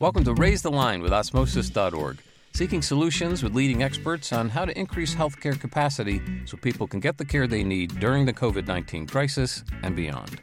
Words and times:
Welcome 0.00 0.24
to 0.24 0.32
Raise 0.32 0.62
the 0.62 0.70
Line 0.70 1.02
with 1.02 1.12
Osmosis.org, 1.12 2.22
seeking 2.54 2.80
solutions 2.80 3.42
with 3.42 3.54
leading 3.54 3.82
experts 3.82 4.32
on 4.32 4.48
how 4.48 4.64
to 4.64 4.78
increase 4.78 5.14
healthcare 5.14 5.60
capacity 5.60 6.22
so 6.46 6.56
people 6.56 6.86
can 6.86 7.00
get 7.00 7.18
the 7.18 7.24
care 7.26 7.46
they 7.46 7.62
need 7.62 8.00
during 8.00 8.24
the 8.24 8.32
COVID 8.32 8.66
19 8.66 9.06
crisis 9.06 9.62
and 9.82 9.94
beyond. 9.94 10.40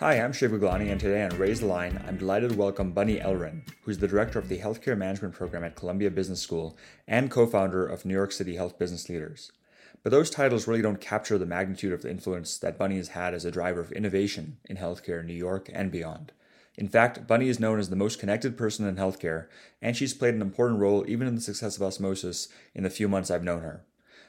Hi, 0.00 0.14
I'm 0.14 0.32
Shiv 0.32 0.50
Gaglani, 0.50 0.90
and 0.90 0.98
today 0.98 1.22
on 1.22 1.38
Raise 1.38 1.60
the 1.60 1.66
Line, 1.66 2.02
I'm 2.08 2.16
delighted 2.16 2.50
to 2.50 2.56
welcome 2.56 2.90
Bunny 2.90 3.20
Ellerin, 3.20 3.62
who's 3.82 3.98
the 3.98 4.08
director 4.08 4.40
of 4.40 4.48
the 4.48 4.58
Healthcare 4.58 4.98
Management 4.98 5.34
Program 5.34 5.62
at 5.62 5.76
Columbia 5.76 6.10
Business 6.10 6.40
School 6.40 6.76
and 7.06 7.30
co 7.30 7.46
founder 7.46 7.86
of 7.86 8.04
New 8.04 8.14
York 8.14 8.32
City 8.32 8.56
Health 8.56 8.80
Business 8.80 9.08
Leaders. 9.08 9.52
But 10.02 10.10
those 10.10 10.28
titles 10.28 10.66
really 10.66 10.82
don't 10.82 11.00
capture 11.00 11.38
the 11.38 11.46
magnitude 11.46 11.92
of 11.92 12.02
the 12.02 12.10
influence 12.10 12.58
that 12.58 12.78
Bunny 12.78 12.96
has 12.96 13.10
had 13.10 13.32
as 13.32 13.44
a 13.44 13.52
driver 13.52 13.80
of 13.80 13.92
innovation 13.92 14.56
in 14.64 14.76
healthcare 14.76 15.20
in 15.20 15.26
New 15.26 15.34
York 15.34 15.70
and 15.72 15.92
beyond. 15.92 16.32
In 16.76 16.88
fact, 16.88 17.26
Bunny 17.26 17.48
is 17.48 17.58
known 17.58 17.78
as 17.78 17.88
the 17.88 17.96
most 17.96 18.18
connected 18.18 18.56
person 18.58 18.86
in 18.86 18.96
healthcare, 18.96 19.46
and 19.80 19.96
she's 19.96 20.12
played 20.12 20.34
an 20.34 20.42
important 20.42 20.80
role 20.80 21.04
even 21.08 21.26
in 21.26 21.34
the 21.34 21.40
success 21.40 21.76
of 21.76 21.82
Osmosis 21.82 22.48
in 22.74 22.82
the 22.82 22.90
few 22.90 23.08
months 23.08 23.30
I've 23.30 23.44
known 23.44 23.62
her. 23.62 23.84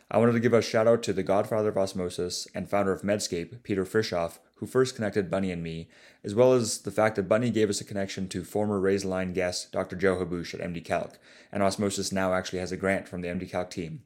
I 0.09 0.17
wanted 0.17 0.33
to 0.33 0.39
give 0.39 0.53
a 0.53 0.61
shout 0.61 0.87
out 0.87 1.03
to 1.03 1.13
the 1.13 1.23
godfather 1.23 1.67
of 1.69 1.77
Osmosis 1.77 2.47
and 2.55 2.69
founder 2.69 2.93
of 2.93 3.01
Medscape, 3.01 3.61
Peter 3.63 3.83
Frishauf, 3.83 4.39
who 4.55 4.65
first 4.65 4.95
connected 4.95 5.29
Bunny 5.29 5.51
and 5.51 5.61
me, 5.61 5.89
as 6.23 6.33
well 6.33 6.53
as 6.53 6.79
the 6.79 6.91
fact 6.91 7.17
that 7.17 7.27
Bunny 7.27 7.51
gave 7.51 7.69
us 7.69 7.81
a 7.81 7.85
connection 7.85 8.29
to 8.29 8.45
former 8.45 8.79
Raise 8.79 9.03
Line 9.03 9.33
guest 9.33 9.73
Dr. 9.73 9.97
Joe 9.97 10.15
Habboushe 10.15 10.53
at 10.53 10.61
MDCalc, 10.61 11.15
and 11.51 11.61
Osmosis 11.61 12.13
now 12.13 12.33
actually 12.33 12.59
has 12.59 12.71
a 12.71 12.77
grant 12.77 13.09
from 13.09 13.19
the 13.19 13.27
MDCalc 13.27 13.69
team. 13.69 14.03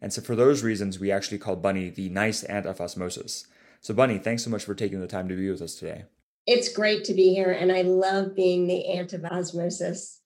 And 0.00 0.12
so 0.12 0.22
for 0.22 0.36
those 0.36 0.62
reasons, 0.62 1.00
we 1.00 1.10
actually 1.10 1.38
call 1.38 1.56
Bunny 1.56 1.90
the 1.90 2.08
nice 2.08 2.44
aunt 2.44 2.66
of 2.66 2.80
osmosis. 2.80 3.46
So 3.80 3.92
Bunny, 3.92 4.18
thanks 4.18 4.44
so 4.44 4.50
much 4.50 4.64
for 4.64 4.74
taking 4.74 5.00
the 5.00 5.08
time 5.08 5.28
to 5.28 5.36
be 5.36 5.50
with 5.50 5.60
us 5.60 5.74
today. 5.74 6.04
It's 6.50 6.68
great 6.68 7.04
to 7.04 7.14
be 7.14 7.32
here, 7.32 7.52
and 7.52 7.70
I 7.70 7.82
love 7.82 8.34
being 8.34 8.66
the 8.66 8.84
aunt 8.86 9.12
of 9.12 9.24
osmosis. 9.24 10.20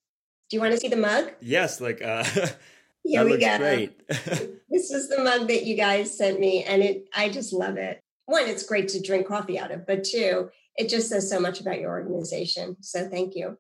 Do 0.49 0.57
you 0.57 0.61
want 0.63 0.73
to 0.73 0.81
see 0.81 0.89
the 0.89 0.97
mug? 0.97 1.31
Yes, 1.43 1.83
like 1.83 2.01
uh, 2.01 2.25
here 3.05 3.27
we 3.27 3.37
go. 3.37 3.59
Great. 3.59 4.09
this 4.09 4.91
is 4.91 5.11
the 5.11 5.23
mug 5.23 5.49
that 5.49 5.67
you 5.67 5.77
guys 5.77 6.17
sent 6.17 6.41
me, 6.41 6.65
and 6.65 6.83
it 6.83 7.09
I 7.15 7.29
just 7.29 7.53
love 7.53 7.77
it. 7.77 8.01
One, 8.25 8.49
it's 8.49 8.65
great 8.65 8.89
to 8.89 9.03
drink 9.03 9.27
coffee 9.27 9.59
out 9.59 9.71
of, 9.71 9.87
but 9.87 10.03
two, 10.03 10.49
it 10.77 10.89
just 10.89 11.11
says 11.11 11.29
so 11.29 11.39
much 11.39 11.61
about 11.61 11.79
your 11.79 11.91
organization. 11.91 12.79
So 12.81 13.07
thank 13.07 13.37
you. 13.37 13.59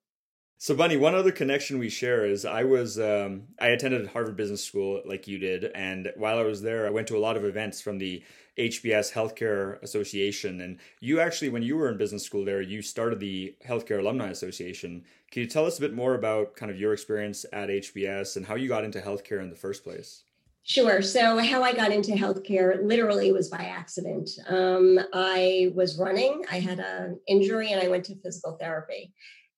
So, 0.56 0.74
Bunny, 0.74 0.96
one 0.96 1.14
other 1.14 1.32
connection 1.32 1.78
we 1.78 1.90
share 1.90 2.24
is 2.24 2.46
I 2.46 2.64
was 2.64 2.98
um, 2.98 3.42
I 3.60 3.68
attended 3.68 4.06
Harvard 4.06 4.36
Business 4.36 4.64
School 4.64 5.02
like 5.04 5.28
you 5.28 5.36
did, 5.36 5.64
and 5.74 6.10
while 6.16 6.38
I 6.38 6.44
was 6.44 6.62
there, 6.62 6.86
I 6.86 6.90
went 6.90 7.08
to 7.08 7.16
a 7.18 7.20
lot 7.20 7.36
of 7.36 7.44
events 7.44 7.82
from 7.82 7.98
the 7.98 8.22
HBS 8.58 9.12
Healthcare 9.12 9.82
Association. 9.82 10.60
And 10.60 10.78
you 11.00 11.20
actually, 11.20 11.48
when 11.48 11.62
you 11.62 11.76
were 11.76 11.88
in 11.88 11.96
business 11.96 12.24
school 12.24 12.44
there, 12.44 12.60
you 12.60 12.82
started 12.82 13.20
the 13.20 13.54
Healthcare 13.66 13.98
Alumni 13.98 14.28
Association. 14.28 15.04
Can 15.30 15.42
you 15.42 15.48
tell 15.48 15.66
us 15.66 15.78
a 15.78 15.80
bit 15.80 15.94
more 15.94 16.14
about 16.14 16.54
kind 16.54 16.70
of 16.70 16.78
your 16.78 16.92
experience 16.92 17.44
at 17.52 17.68
HBS 17.68 18.36
and 18.36 18.46
how 18.46 18.54
you 18.54 18.68
got 18.68 18.84
into 18.84 19.00
healthcare 19.00 19.40
in 19.40 19.50
the 19.50 19.56
first 19.56 19.82
place? 19.82 20.24
Sure. 20.66 21.02
So, 21.02 21.38
how 21.38 21.62
I 21.62 21.74
got 21.74 21.92
into 21.92 22.12
healthcare 22.12 22.82
literally 22.82 23.32
was 23.32 23.50
by 23.50 23.64
accident. 23.64 24.30
Um, 24.48 24.98
I 25.12 25.72
was 25.74 25.98
running, 25.98 26.42
I 26.50 26.58
had 26.58 26.78
an 26.78 27.20
injury, 27.28 27.72
and 27.72 27.82
I 27.82 27.88
went 27.88 28.04
to 28.06 28.16
physical 28.16 28.56
therapy. 28.56 29.12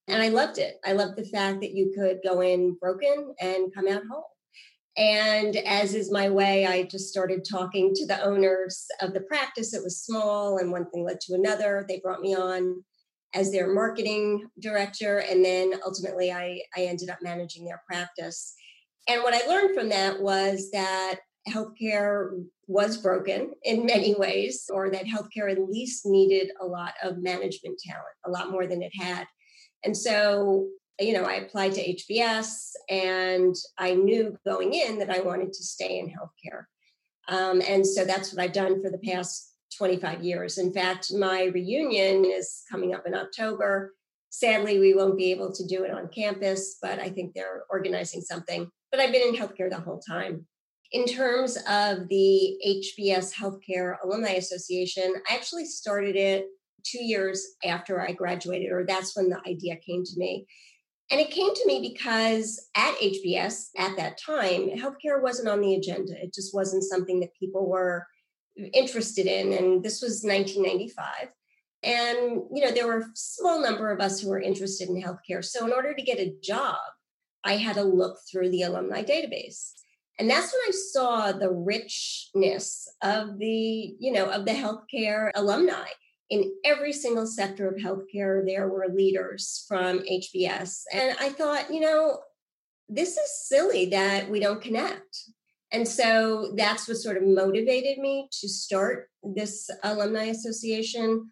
And 0.09 0.21
I 0.21 0.29
loved 0.29 0.59
it. 0.59 0.81
I 0.85 0.93
loved 0.93 1.17
the 1.17 1.25
fact 1.25 1.61
that 1.61 1.73
you 1.73 1.93
could 1.97 2.21
go 2.25 2.41
in 2.41 2.75
broken 2.75 3.35
and 3.41 3.73
come 3.73 3.87
out 3.89 4.03
whole. 4.11 4.36
And 4.97 5.57
as 5.57 5.95
is 5.95 6.11
my 6.11 6.31
way, 6.31 6.65
I 6.65 6.85
just 6.85 7.11
started 7.11 7.45
talking 7.49 7.93
to 7.95 8.07
the 8.07 8.23
owners 8.25 8.87
of 9.03 9.13
the 9.13 9.21
practice. 9.21 9.75
It 9.75 9.83
was 9.83 10.01
small, 10.01 10.57
and 10.57 10.73
one 10.73 10.89
thing 10.91 11.05
led 11.05 11.21
to 11.23 11.35
another. 11.35 11.85
They 11.87 12.01
brought 12.01 12.23
me 12.23 12.35
on 12.35 12.83
as 13.35 13.53
their 13.53 13.73
marketing 13.75 14.47
director. 14.61 15.19
And 15.19 15.45
then 15.45 15.73
ultimately, 15.85 16.33
I, 16.33 16.63
I 16.75 16.85
ended 16.85 17.11
up 17.11 17.19
managing 17.21 17.67
their 17.67 17.83
practice. 17.87 18.55
And 19.07 19.23
what 19.23 19.35
I 19.35 19.47
learned 19.47 19.75
from 19.75 19.91
that 19.91 20.21
was 20.21 20.71
that 20.73 21.17
healthcare 21.47 22.31
was 22.67 22.97
broken 22.97 23.53
in 23.63 23.87
many 23.87 24.15
ways, 24.15 24.65
or 24.73 24.91
that 24.91 25.05
healthcare 25.05 25.53
at 25.53 25.61
least 25.61 26.07
needed 26.07 26.51
a 26.61 26.67
lot 26.67 26.95
of 27.03 27.19
management 27.19 27.79
talent, 27.87 28.07
a 28.25 28.31
lot 28.31 28.51
more 28.51 28.67
than 28.67 28.83
it 28.83 28.93
had. 28.99 29.27
And 29.85 29.97
so, 29.97 30.69
you 30.99 31.13
know, 31.13 31.25
I 31.25 31.35
applied 31.35 31.75
to 31.75 31.95
HBS 31.95 32.73
and 32.89 33.55
I 33.79 33.95
knew 33.95 34.37
going 34.47 34.75
in 34.75 34.99
that 34.99 35.11
I 35.11 35.21
wanted 35.21 35.53
to 35.53 35.63
stay 35.63 35.99
in 35.99 36.09
healthcare. 36.09 36.65
Um, 37.29 37.61
and 37.67 37.87
so 37.87 38.05
that's 38.05 38.33
what 38.33 38.43
I've 38.43 38.53
done 38.53 38.83
for 38.83 38.91
the 38.91 38.99
past 38.99 39.53
25 39.77 40.23
years. 40.23 40.59
In 40.59 40.73
fact, 40.73 41.13
my 41.13 41.45
reunion 41.45 42.25
is 42.25 42.63
coming 42.71 42.95
up 42.95 43.07
in 43.07 43.15
October. 43.15 43.95
Sadly, 44.31 44.79
we 44.79 44.95
won't 44.95 45.19
be 45.19 45.31
able 45.33 45.53
to 45.53 45.67
do 45.67 45.85
it 45.85 45.91
on 45.91 46.09
campus, 46.09 46.79
but 46.81 46.99
I 46.99 47.11
think 47.11 47.35
they're 47.35 47.65
organizing 47.69 48.21
something. 48.21 48.71
But 48.91 49.01
I've 49.01 49.13
been 49.13 49.29
in 49.29 49.35
healthcare 49.35 49.71
the 49.71 49.81
whole 49.81 50.01
time. 50.01 50.47
In 50.93 51.05
terms 51.05 51.57
of 51.69 52.09
the 52.09 52.57
HBS 52.65 53.35
Healthcare 53.35 53.97
Alumni 54.05 54.33
Association, 54.33 55.15
I 55.29 55.35
actually 55.35 55.67
started 55.67 56.15
it 56.15 56.47
two 56.85 57.03
years 57.03 57.45
after 57.65 58.01
I 58.01 58.13
graduated, 58.13 58.71
or 58.71 58.85
that's 58.87 59.17
when 59.17 59.29
the 59.29 59.41
idea 59.47 59.77
came 59.77 60.05
to 60.05 60.13
me. 60.17 60.47
And 61.11 61.21
it 61.21 61.31
came 61.31 61.55
to 61.55 61.67
me 61.67 61.81
because 61.81 62.69
at 62.77 62.97
HBS 62.97 63.69
at 63.77 63.97
that 63.97 64.19
time, 64.19 64.71
healthcare 64.71 65.23
wasn't 65.23 65.49
on 65.49 65.61
the 65.61 65.75
agenda. 65.75 66.21
It 66.21 66.35
just 66.35 66.53
wasn't 66.53 66.83
something 66.83 67.21
that 67.21 67.39
people 67.39 67.69
were 67.69 68.07
interested 68.73 69.27
in. 69.27 69.53
And 69.53 69.85
this 69.85 70.03
was 70.03 70.25
1995. 70.25 71.29
And, 71.83 72.43
you 72.53 72.65
know, 72.65 72.73
there 72.73 72.89
were 72.89 72.99
a 72.99 73.11
small 73.15 73.63
number 73.63 73.91
of 73.93 74.01
us 74.01 74.21
who 74.21 74.31
were 74.31 74.41
interested 74.41 74.89
in 74.89 75.01
healthcare. 75.01 75.45
So 75.45 75.65
in 75.65 75.73
order 75.73 75.95
to 75.95 76.03
get 76.03 76.19
a 76.19 76.35
job, 76.43 76.79
I 77.45 77.57
had 77.57 77.77
to 77.77 77.85
look 77.85 78.19
through 78.29 78.51
the 78.51 78.63
alumni 78.63 79.05
database. 79.05 79.71
And 80.19 80.29
that's 80.29 80.53
when 80.53 80.61
I 80.69 80.73
saw 80.73 81.33
the 81.33 81.53
richness 81.53 82.89
of 83.03 83.39
the, 83.39 83.95
you 84.01 84.11
know, 84.11 84.29
of 84.31 84.45
the 84.47 84.53
healthcare 84.53 85.31
alumni 85.37 85.87
in 86.31 86.53
every 86.65 86.93
single 86.93 87.27
sector 87.27 87.69
of 87.69 87.77
healthcare, 87.77 88.45
there 88.45 88.69
were 88.69 88.89
leaders 88.93 89.65
from 89.69 90.01
HBS. 90.01 90.83
And 90.93 91.17
I 91.21 91.29
thought, 91.29 91.73
you 91.73 91.81
know, 91.81 92.21
this 92.89 93.17
is 93.17 93.49
silly 93.49 93.87
that 93.87 94.29
we 94.29 94.41
don't 94.41 94.63
connect. 94.63 95.31
And 95.73 95.87
so 95.87 96.53
that's 96.57 96.89
what 96.89 96.97
sort 96.97 97.17
of 97.17 97.25
motivated 97.25 97.99
me 97.99 98.29
to 98.41 98.49
start 98.49 99.09
this 99.23 99.69
alumni 99.83 100.25
association. 100.25 101.31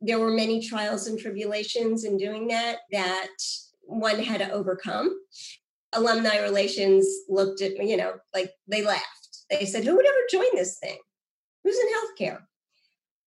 There 0.00 0.18
were 0.18 0.32
many 0.32 0.66
trials 0.66 1.06
and 1.06 1.18
tribulations 1.18 2.04
in 2.04 2.16
doing 2.16 2.48
that 2.48 2.78
that 2.90 3.28
one 3.82 4.18
had 4.18 4.40
to 4.40 4.50
overcome. 4.50 5.16
Alumni 5.92 6.40
relations 6.40 7.06
looked 7.28 7.60
at 7.60 7.74
me, 7.74 7.90
you 7.90 7.96
know, 7.96 8.14
like 8.34 8.50
they 8.66 8.82
laughed. 8.82 9.44
They 9.50 9.66
said, 9.66 9.84
Who 9.84 9.94
would 9.94 10.06
ever 10.06 10.26
join 10.30 10.56
this 10.56 10.78
thing? 10.78 10.98
Who's 11.62 11.78
in 11.78 12.26
healthcare? 12.26 12.40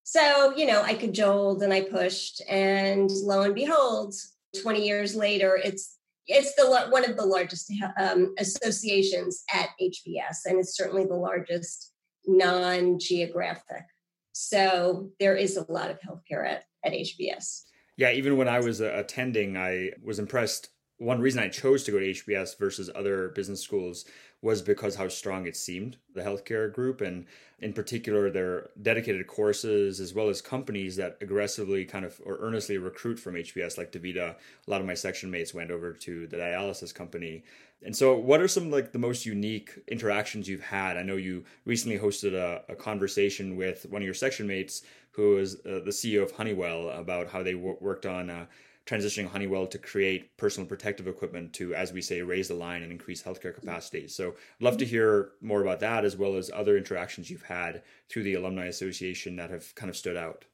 So, 0.08 0.56
you 0.56 0.68
know, 0.68 0.84
I 0.84 0.94
cajoled 0.94 1.64
and 1.64 1.74
I 1.74 1.82
pushed, 1.82 2.40
and 2.48 3.10
lo 3.10 3.42
and 3.42 3.56
behold, 3.56 4.14
20 4.62 4.86
years 4.86 5.16
later, 5.16 5.60
it's 5.62 5.98
it's 6.28 6.54
the 6.56 6.88
one 6.90 7.10
of 7.10 7.18
the 7.18 7.26
largest 7.26 7.74
um, 8.00 8.36
associations 8.38 9.44
at 9.52 9.70
HBS, 9.82 10.46
and 10.46 10.60
it's 10.60 10.78
certainly 10.78 11.06
the 11.06 11.16
largest 11.16 11.92
non-geographic. 12.28 13.84
So 14.32 15.10
there 15.20 15.36
is 15.36 15.58
a 15.58 15.72
lot 15.72 15.90
of 15.90 16.00
healthcare 16.02 16.48
at, 16.48 16.66
at 16.84 16.94
HBS. 16.94 17.64
Yeah, 17.98 18.12
even 18.12 18.38
when 18.38 18.48
I 18.48 18.60
was 18.60 18.82
uh, 18.82 18.92
attending, 18.96 19.58
I 19.58 19.92
was 20.04 20.20
impressed. 20.20 20.70
One 20.98 21.20
reason 21.20 21.42
I 21.42 21.50
chose 21.50 21.84
to 21.84 21.92
go 21.92 22.00
to 22.00 22.12
HBS 22.12 22.60
versus 22.60 22.92
other 22.96 23.30
business 23.30 23.62
schools 23.62 24.06
was 24.46 24.62
because 24.62 24.96
how 24.96 25.08
strong 25.08 25.48
it 25.48 25.58
seemed, 25.58 25.98
the 26.14 26.22
healthcare 26.22 26.72
group, 26.72 27.02
and 27.02 27.26
in 27.62 27.74
particular 27.74 28.30
their 28.30 28.70
dedicated 28.80 29.26
courses, 29.26 30.00
as 30.00 30.14
well 30.14 30.30
as 30.30 30.40
companies 30.40 30.96
that 30.98 31.18
aggressively 31.20 31.84
kind 31.84 32.06
of 32.06 32.22
or 32.24 32.38
earnestly 32.40 32.78
recruit 32.78 33.20
from 33.20 33.34
HBS, 33.34 33.76
like 33.76 33.92
DaVita. 33.92 34.36
A 34.36 34.70
lot 34.70 34.82
of 34.82 34.86
my 34.86 34.94
section 34.94 35.32
mates 35.32 35.56
went 35.56 35.72
over 35.72 35.94
to 35.94 36.28
the 36.28 36.38
dialysis 36.38 36.94
company. 36.94 37.44
And 37.84 37.98
so, 37.98 38.16
what 38.16 38.40
are 38.40 38.48
some 38.48 38.70
like 38.70 38.92
the 38.92 39.00
most 39.00 39.26
unique 39.26 39.80
interactions 39.88 40.48
you've 40.48 40.62
had? 40.62 40.96
I 40.96 41.02
know 41.02 41.16
you 41.16 41.44
recently 41.66 41.98
hosted 41.98 42.36
a, 42.36 42.62
a 42.72 42.76
conversation 42.76 43.56
with 43.56 43.88
one 43.90 44.04
of 44.04 44.06
your 44.06 44.14
section 44.14 44.46
mates 44.46 44.84
who 45.10 45.38
is 45.38 45.56
uh, 45.66 45.82
the 45.84 45.92
CEO 45.92 46.22
of 46.22 46.32
Honeywell 46.34 46.90
about 46.90 47.32
how 47.32 47.42
they 47.42 47.54
w- 47.54 47.78
worked 47.82 48.06
on 48.06 48.30
uh, 48.30 48.46
transitioning 48.86 49.28
Honeywell 49.28 49.68
to 49.68 49.78
create 49.78 50.38
personal 50.38 50.68
protective 50.68 51.08
equipment 51.08 51.54
to, 51.54 51.74
as 51.74 51.92
we 51.92 52.02
say, 52.02 52.22
raise 52.22 52.48
the 52.48 52.54
line 52.54 52.84
and 52.84 52.92
increase 52.92 53.24
healthcare 53.24 53.54
capacity. 53.54 54.08
So, 54.08 54.30
I'd 54.30 54.64
love 54.64 54.78
to 54.78 54.86
hear 54.86 55.32
more 55.42 55.62
about 55.62 55.80
that 55.80 56.06
as 56.06 56.16
well 56.16 56.36
as 56.36 56.52
other 56.54 56.78
interactions 56.78 57.30
you've 57.30 57.42
had 57.42 57.84
through 58.10 58.24
the 58.24 58.36
Alumni 58.36 58.66
Association 58.66 59.36
that 59.38 59.50
have 59.50 59.74
kind 59.76 59.90
of 59.90 59.98
stood 59.98 60.18
out. 60.18 60.46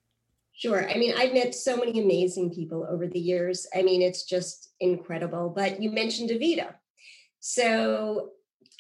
Sure. 0.54 0.90
I 0.90 0.96
mean, 0.98 1.14
I've 1.18 1.34
met 1.34 1.56
so 1.56 1.76
many 1.76 2.00
amazing 2.00 2.54
people 2.54 2.86
over 2.90 3.08
the 3.08 3.20
years. 3.20 3.68
I 3.76 3.82
mean, 3.82 4.02
it's 4.02 4.24
just 4.24 4.74
incredible. 4.80 5.50
But 5.50 5.82
you 5.82 5.92
mentioned 5.92 6.30
DaVita. 6.30 6.76
So, 7.40 8.30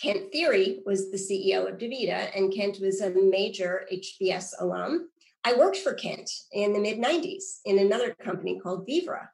Kent 0.01 0.31
Thiry 0.33 0.79
was 0.85 1.11
the 1.11 1.17
CEO 1.17 1.67
of 1.67 1.77
DaVita, 1.77 2.35
and 2.35 2.53
Kent 2.53 2.79
was 2.81 3.01
a 3.01 3.11
major 3.11 3.87
HBS 3.91 4.53
alum. 4.59 5.09
I 5.43 5.53
worked 5.53 5.77
for 5.77 5.93
Kent 5.93 6.29
in 6.51 6.73
the 6.73 6.79
mid 6.79 6.99
90s 6.99 7.59
in 7.65 7.79
another 7.79 8.13
company 8.13 8.59
called 8.59 8.85
Vivra. 8.85 9.29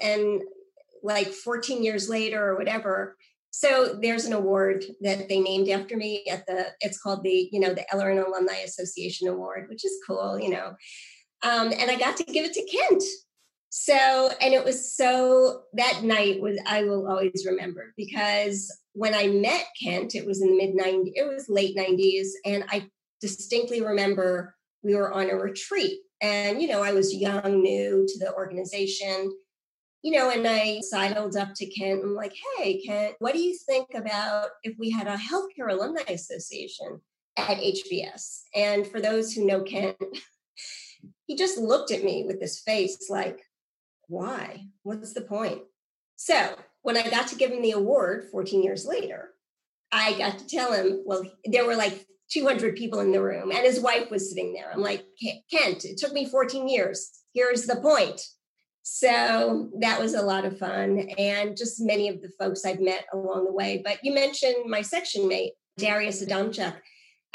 And 0.00 0.42
like 1.02 1.28
14 1.28 1.82
years 1.82 2.08
later 2.08 2.48
or 2.48 2.56
whatever. 2.56 3.16
So 3.50 3.98
there's 4.00 4.24
an 4.24 4.32
award 4.32 4.84
that 5.00 5.28
they 5.28 5.40
named 5.40 5.68
after 5.68 5.96
me 5.96 6.24
at 6.30 6.46
the, 6.46 6.66
it's 6.80 7.00
called 7.00 7.22
the, 7.22 7.48
you 7.50 7.60
know, 7.60 7.74
the 7.74 7.84
Ellerin 7.92 8.18
Alumni 8.18 8.58
Association 8.58 9.28
Award, 9.28 9.66
which 9.68 9.84
is 9.84 9.98
cool, 10.06 10.38
you 10.38 10.50
know. 10.50 10.74
Um, 11.42 11.72
and 11.72 11.90
I 11.90 11.96
got 11.96 12.16
to 12.18 12.24
give 12.24 12.44
it 12.44 12.52
to 12.54 12.64
Kent. 12.66 13.02
So, 13.70 14.30
and 14.40 14.54
it 14.54 14.64
was 14.64 14.96
so, 14.96 15.62
that 15.74 16.02
night 16.02 16.40
was, 16.40 16.58
I 16.66 16.84
will 16.84 17.08
always 17.08 17.44
remember 17.46 17.92
because 17.96 18.74
when 18.92 19.14
I 19.14 19.28
met 19.28 19.66
Kent, 19.82 20.14
it 20.14 20.26
was 20.26 20.40
in 20.40 20.48
the 20.48 20.56
mid 20.56 20.74
90s, 20.74 21.12
it 21.14 21.28
was 21.28 21.48
late 21.48 21.76
90s. 21.76 22.28
And 22.44 22.64
I 22.70 22.88
distinctly 23.20 23.82
remember 23.82 24.54
we 24.82 24.94
were 24.94 25.12
on 25.12 25.30
a 25.30 25.36
retreat. 25.36 25.98
And, 26.22 26.60
you 26.60 26.68
know, 26.68 26.82
I 26.82 26.92
was 26.92 27.14
young, 27.14 27.62
new 27.62 28.06
to 28.08 28.18
the 28.18 28.32
organization 28.34 29.30
you 30.02 30.12
know, 30.12 30.30
and 30.30 30.46
I 30.46 30.80
sidled 30.80 31.36
up 31.36 31.54
to 31.56 31.66
Kent. 31.66 32.02
I'm 32.04 32.14
like, 32.14 32.34
hey, 32.56 32.80
Kent, 32.82 33.16
what 33.18 33.34
do 33.34 33.40
you 33.40 33.56
think 33.56 33.88
about 33.94 34.48
if 34.62 34.76
we 34.78 34.90
had 34.90 35.08
a 35.08 35.16
healthcare 35.16 35.70
alumni 35.70 36.02
association 36.08 37.00
at 37.36 37.58
HBS? 37.58 38.42
And 38.54 38.86
for 38.86 39.00
those 39.00 39.32
who 39.32 39.46
know 39.46 39.62
Kent, 39.62 39.96
he 41.26 41.36
just 41.36 41.58
looked 41.58 41.90
at 41.90 42.04
me 42.04 42.24
with 42.26 42.40
this 42.40 42.60
face 42.60 43.08
like, 43.10 43.40
why? 44.06 44.66
What's 44.84 45.14
the 45.14 45.20
point? 45.20 45.62
So 46.16 46.56
when 46.82 46.96
I 46.96 47.08
got 47.08 47.28
to 47.28 47.36
give 47.36 47.50
him 47.50 47.62
the 47.62 47.72
award 47.72 48.28
14 48.30 48.62
years 48.62 48.86
later, 48.86 49.30
I 49.90 50.16
got 50.16 50.38
to 50.38 50.46
tell 50.46 50.72
him, 50.72 51.02
well, 51.04 51.24
there 51.44 51.66
were 51.66 51.76
like 51.76 52.06
200 52.30 52.76
people 52.76 53.00
in 53.00 53.10
the 53.10 53.22
room 53.22 53.50
and 53.50 53.60
his 53.60 53.80
wife 53.80 54.10
was 54.10 54.30
sitting 54.30 54.52
there. 54.52 54.70
I'm 54.72 54.82
like, 54.82 55.04
Kent, 55.50 55.84
it 55.84 55.98
took 55.98 56.12
me 56.12 56.26
14 56.26 56.68
years. 56.68 57.10
Here's 57.34 57.66
the 57.66 57.76
point 57.76 58.20
so 58.90 59.68
that 59.80 60.00
was 60.00 60.14
a 60.14 60.22
lot 60.22 60.46
of 60.46 60.58
fun 60.58 60.98
and 61.18 61.54
just 61.54 61.78
many 61.78 62.08
of 62.08 62.22
the 62.22 62.30
folks 62.38 62.64
I've 62.64 62.80
met 62.80 63.04
along 63.12 63.44
the 63.44 63.52
way. 63.52 63.82
But 63.84 64.02
you 64.02 64.14
mentioned 64.14 64.64
my 64.66 64.80
section 64.80 65.28
mate, 65.28 65.52
Darius 65.76 66.24
Adamczyk. 66.24 66.74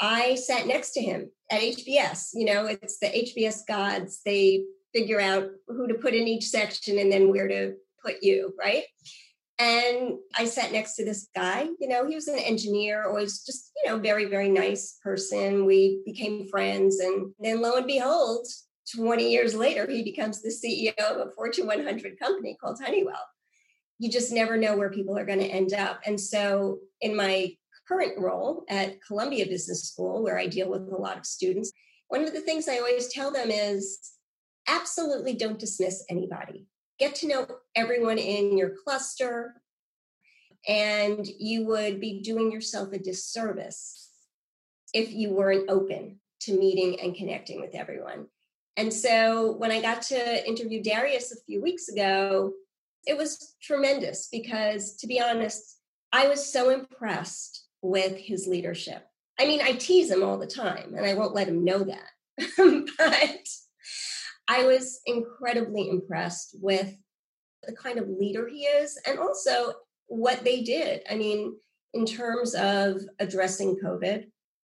I 0.00 0.34
sat 0.34 0.66
next 0.66 0.94
to 0.94 1.00
him 1.00 1.30
at 1.52 1.60
HBS. 1.60 2.30
You 2.34 2.46
know, 2.46 2.66
it's 2.66 2.98
the 2.98 3.06
HBS 3.06 3.60
gods. 3.68 4.20
They 4.26 4.64
figure 4.92 5.20
out 5.20 5.48
who 5.68 5.86
to 5.86 5.94
put 5.94 6.12
in 6.12 6.26
each 6.26 6.48
section 6.48 6.98
and 6.98 7.10
then 7.10 7.30
where 7.30 7.46
to 7.46 7.74
put 8.04 8.16
you, 8.20 8.52
right? 8.58 8.82
And 9.60 10.18
I 10.36 10.46
sat 10.46 10.72
next 10.72 10.96
to 10.96 11.04
this 11.04 11.28
guy. 11.36 11.68
You 11.78 11.86
know, 11.86 12.04
he 12.04 12.16
was 12.16 12.26
an 12.26 12.40
engineer, 12.40 13.04
always 13.06 13.44
just, 13.44 13.70
you 13.76 13.90
know, 13.90 13.98
very, 13.98 14.24
very 14.24 14.48
nice 14.48 14.98
person. 15.04 15.66
We 15.66 16.02
became 16.04 16.48
friends. 16.48 16.98
And 16.98 17.32
then 17.38 17.62
lo 17.62 17.76
and 17.76 17.86
behold, 17.86 18.48
20 18.94 19.30
years 19.30 19.54
later, 19.54 19.86
he 19.90 20.02
becomes 20.02 20.42
the 20.42 20.50
CEO 20.50 20.98
of 20.98 21.26
a 21.26 21.30
Fortune 21.32 21.66
100 21.66 22.18
company 22.18 22.56
called 22.60 22.78
Honeywell. 22.82 23.26
You 23.98 24.10
just 24.10 24.32
never 24.32 24.56
know 24.56 24.76
where 24.76 24.90
people 24.90 25.16
are 25.16 25.24
going 25.24 25.38
to 25.38 25.46
end 25.46 25.72
up. 25.72 26.00
And 26.04 26.20
so, 26.20 26.78
in 27.00 27.16
my 27.16 27.54
current 27.88 28.18
role 28.18 28.64
at 28.68 29.02
Columbia 29.06 29.46
Business 29.46 29.84
School, 29.84 30.22
where 30.22 30.38
I 30.38 30.46
deal 30.46 30.68
with 30.68 30.92
a 30.92 30.96
lot 30.96 31.18
of 31.18 31.26
students, 31.26 31.72
one 32.08 32.22
of 32.22 32.32
the 32.32 32.40
things 32.40 32.68
I 32.68 32.78
always 32.78 33.08
tell 33.08 33.30
them 33.30 33.50
is 33.50 33.98
absolutely 34.68 35.34
don't 35.34 35.58
dismiss 35.58 36.04
anybody. 36.08 36.66
Get 36.98 37.14
to 37.16 37.28
know 37.28 37.46
everyone 37.74 38.18
in 38.18 38.56
your 38.56 38.72
cluster, 38.84 39.54
and 40.68 41.26
you 41.38 41.66
would 41.66 42.00
be 42.00 42.20
doing 42.20 42.50
yourself 42.50 42.92
a 42.92 42.98
disservice 42.98 44.10
if 44.92 45.12
you 45.12 45.30
weren't 45.30 45.68
open 45.68 46.20
to 46.40 46.58
meeting 46.58 47.00
and 47.00 47.14
connecting 47.14 47.60
with 47.60 47.74
everyone. 47.74 48.26
And 48.76 48.92
so 48.92 49.52
when 49.56 49.70
I 49.70 49.80
got 49.80 50.02
to 50.02 50.48
interview 50.48 50.82
Darius 50.82 51.32
a 51.32 51.40
few 51.46 51.62
weeks 51.62 51.88
ago, 51.88 52.52
it 53.06 53.16
was 53.16 53.54
tremendous 53.62 54.28
because, 54.30 54.96
to 54.96 55.06
be 55.06 55.20
honest, 55.20 55.78
I 56.12 56.28
was 56.28 56.44
so 56.52 56.70
impressed 56.70 57.66
with 57.82 58.16
his 58.16 58.46
leadership. 58.46 59.06
I 59.38 59.46
mean, 59.46 59.60
I 59.62 59.72
tease 59.72 60.10
him 60.10 60.22
all 60.22 60.38
the 60.38 60.46
time 60.46 60.94
and 60.96 61.04
I 61.04 61.14
won't 61.14 61.34
let 61.34 61.48
him 61.48 61.64
know 61.64 61.84
that. 61.84 62.10
but 62.98 63.48
I 64.48 64.64
was 64.64 65.00
incredibly 65.06 65.88
impressed 65.88 66.56
with 66.60 66.94
the 67.62 67.74
kind 67.74 67.98
of 67.98 68.08
leader 68.08 68.48
he 68.48 68.62
is 68.62 68.98
and 69.06 69.18
also 69.18 69.72
what 70.06 70.44
they 70.44 70.62
did. 70.62 71.02
I 71.10 71.16
mean, 71.16 71.56
in 71.94 72.06
terms 72.06 72.54
of 72.54 73.00
addressing 73.18 73.76
COVID, 73.82 74.26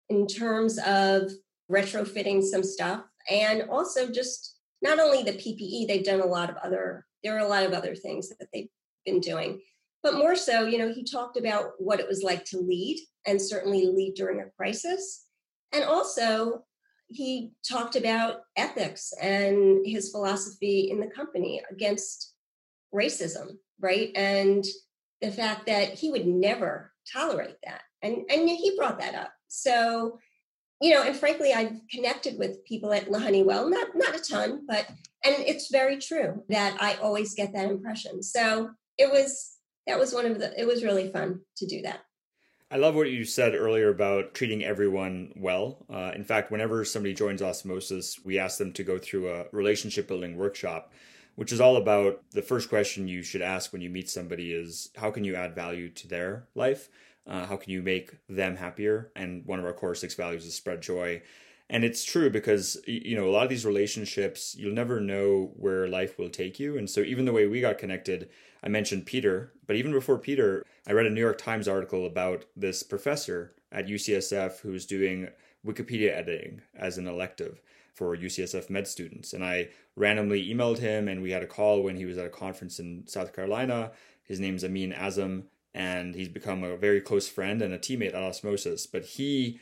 in 0.09 0.27
terms 0.27 0.77
of 0.79 1.31
retrofitting 1.71 2.43
some 2.43 2.63
stuff, 2.63 3.03
and 3.29 3.63
also 3.69 4.09
just 4.11 4.57
not 4.81 4.99
only 4.99 5.23
the 5.23 5.33
PPE, 5.33 5.87
they've 5.87 6.05
done 6.05 6.21
a 6.21 6.25
lot 6.25 6.49
of 6.49 6.57
other, 6.57 7.05
there 7.23 7.35
are 7.35 7.45
a 7.45 7.47
lot 7.47 7.63
of 7.63 7.73
other 7.73 7.95
things 7.95 8.29
that 8.29 8.47
they've 8.53 8.69
been 9.05 9.19
doing. 9.19 9.61
But 10.03 10.15
more 10.15 10.35
so, 10.35 10.65
you 10.65 10.77
know, 10.77 10.93
he 10.93 11.03
talked 11.03 11.37
about 11.37 11.71
what 11.79 11.99
it 11.99 12.07
was 12.07 12.21
like 12.21 12.45
to 12.45 12.59
lead 12.59 12.99
and 13.25 13.41
certainly 13.41 13.87
lead 13.87 14.13
during 14.15 14.39
a 14.39 14.51
crisis. 14.55 15.25
And 15.73 15.83
also, 15.83 16.63
he 17.07 17.51
talked 17.67 17.95
about 17.95 18.41
ethics 18.55 19.13
and 19.21 19.85
his 19.85 20.11
philosophy 20.11 20.89
in 20.91 20.99
the 20.99 21.07
company 21.07 21.61
against 21.71 22.33
racism, 22.93 23.57
right? 23.79 24.11
And 24.15 24.63
the 25.21 25.31
fact 25.31 25.65
that 25.67 25.93
he 25.93 26.11
would 26.11 26.27
never 26.27 26.91
tolerate 27.11 27.57
that. 27.63 27.81
And, 28.01 28.25
and 28.29 28.47
he 28.47 28.75
brought 28.77 28.99
that 28.99 29.15
up. 29.15 29.31
So 29.47 30.19
you 30.81 30.91
know, 30.91 31.03
and 31.03 31.15
frankly, 31.15 31.53
I've 31.53 31.79
connected 31.89 32.37
with 32.37 32.63
people 32.65 32.91
at 32.93 33.09
La 33.09 33.19
Honeywell, 33.19 33.69
not 33.69 33.87
not 33.95 34.15
a 34.15 34.19
ton, 34.19 34.65
but 34.67 34.85
and 35.23 35.35
it's 35.39 35.71
very 35.71 35.97
true 35.97 36.43
that 36.49 36.77
I 36.79 36.95
always 36.95 37.33
get 37.33 37.53
that 37.53 37.69
impression. 37.69 38.21
So 38.21 38.71
it 38.97 39.11
was 39.11 39.57
that 39.87 39.99
was 39.99 40.13
one 40.13 40.25
of 40.25 40.39
the 40.39 40.59
it 40.59 40.65
was 40.65 40.83
really 40.83 41.11
fun 41.11 41.41
to 41.57 41.65
do 41.65 41.81
that. 41.83 42.01
I 42.71 42.77
love 42.77 42.95
what 42.95 43.11
you 43.11 43.23
said 43.23 43.53
earlier 43.53 43.89
about 43.89 44.33
treating 44.33 44.63
everyone 44.63 45.33
well. 45.35 45.85
Uh, 45.89 46.11
in 46.15 46.23
fact, 46.23 46.51
whenever 46.51 46.83
somebody 46.83 47.13
joins 47.13 47.41
Osmosis, 47.41 48.19
we 48.25 48.39
ask 48.39 48.57
them 48.57 48.73
to 48.73 48.83
go 48.83 48.97
through 48.97 49.29
a 49.31 49.45
relationship 49.51 50.07
building 50.07 50.35
workshop, 50.35 50.91
which 51.35 51.53
is 51.53 51.61
all 51.61 51.77
about 51.77 52.23
the 52.31 52.41
first 52.41 52.67
question 52.67 53.07
you 53.07 53.21
should 53.21 53.43
ask 53.43 53.71
when 53.71 53.83
you 53.83 53.89
meet 53.89 54.09
somebody 54.09 54.51
is 54.51 54.89
how 54.97 55.11
can 55.11 55.23
you 55.23 55.35
add 55.35 55.53
value 55.53 55.89
to 55.89 56.07
their 56.07 56.47
life? 56.55 56.89
Uh, 57.27 57.45
how 57.45 57.57
can 57.57 57.71
you 57.71 57.81
make 57.81 58.11
them 58.29 58.55
happier? 58.55 59.11
And 59.15 59.45
one 59.45 59.59
of 59.59 59.65
our 59.65 59.73
core 59.73 59.95
six 59.95 60.13
values 60.13 60.45
is 60.45 60.55
spread 60.55 60.81
joy. 60.81 61.21
And 61.69 61.83
it's 61.83 62.03
true 62.03 62.29
because 62.29 62.77
you 62.85 63.15
know 63.15 63.27
a 63.27 63.31
lot 63.31 63.43
of 63.43 63.49
these 63.49 63.65
relationships 63.65 64.55
you'll 64.55 64.73
never 64.73 65.01
know 65.01 65.51
where 65.55 65.87
life 65.87 66.19
will 66.19 66.29
take 66.29 66.59
you. 66.59 66.77
And 66.77 66.87
so 66.89 67.01
even 67.01 67.25
the 67.25 67.33
way 67.33 67.47
we 67.47 67.59
got 67.61 67.79
connected, 67.79 68.29
I 68.63 68.69
mentioned 68.69 69.07
Peter, 69.07 69.51
but 69.65 69.75
even 69.75 69.91
before 69.91 70.19
Peter, 70.19 70.63
I 70.87 70.91
read 70.91 71.07
a 71.07 71.09
New 71.09 71.21
York 71.21 71.39
Times 71.39 71.67
article 71.67 72.05
about 72.05 72.45
this 72.55 72.83
professor 72.83 73.53
at 73.71 73.87
UCSF 73.87 74.59
who's 74.59 74.85
doing 74.85 75.29
Wikipedia 75.65 76.15
editing 76.15 76.61
as 76.75 76.99
an 76.99 77.07
elective 77.07 77.61
for 77.95 78.15
UCSF 78.15 78.69
med 78.69 78.87
students. 78.87 79.33
And 79.33 79.43
I 79.43 79.69
randomly 79.95 80.47
emailed 80.47 80.79
him 80.79 81.07
and 81.07 81.21
we 81.23 81.31
had 81.31 81.41
a 81.41 81.47
call 81.47 81.81
when 81.81 81.95
he 81.95 82.05
was 82.05 82.17
at 82.17 82.25
a 82.25 82.29
conference 82.29 82.79
in 82.79 83.07
South 83.07 83.33
Carolina. 83.33 83.91
His 84.23 84.39
name's 84.39 84.63
Amin 84.63 84.91
Azzam 84.91 85.43
and 85.75 86.15
he's 86.15 86.29
become 86.29 86.63
a 86.63 86.77
very 86.77 87.01
close 87.01 87.27
friend 87.27 87.61
and 87.61 87.73
a 87.73 87.77
teammate 87.77 88.15
at 88.15 88.23
Osmosis. 88.23 88.87
But 88.87 89.03
he, 89.03 89.59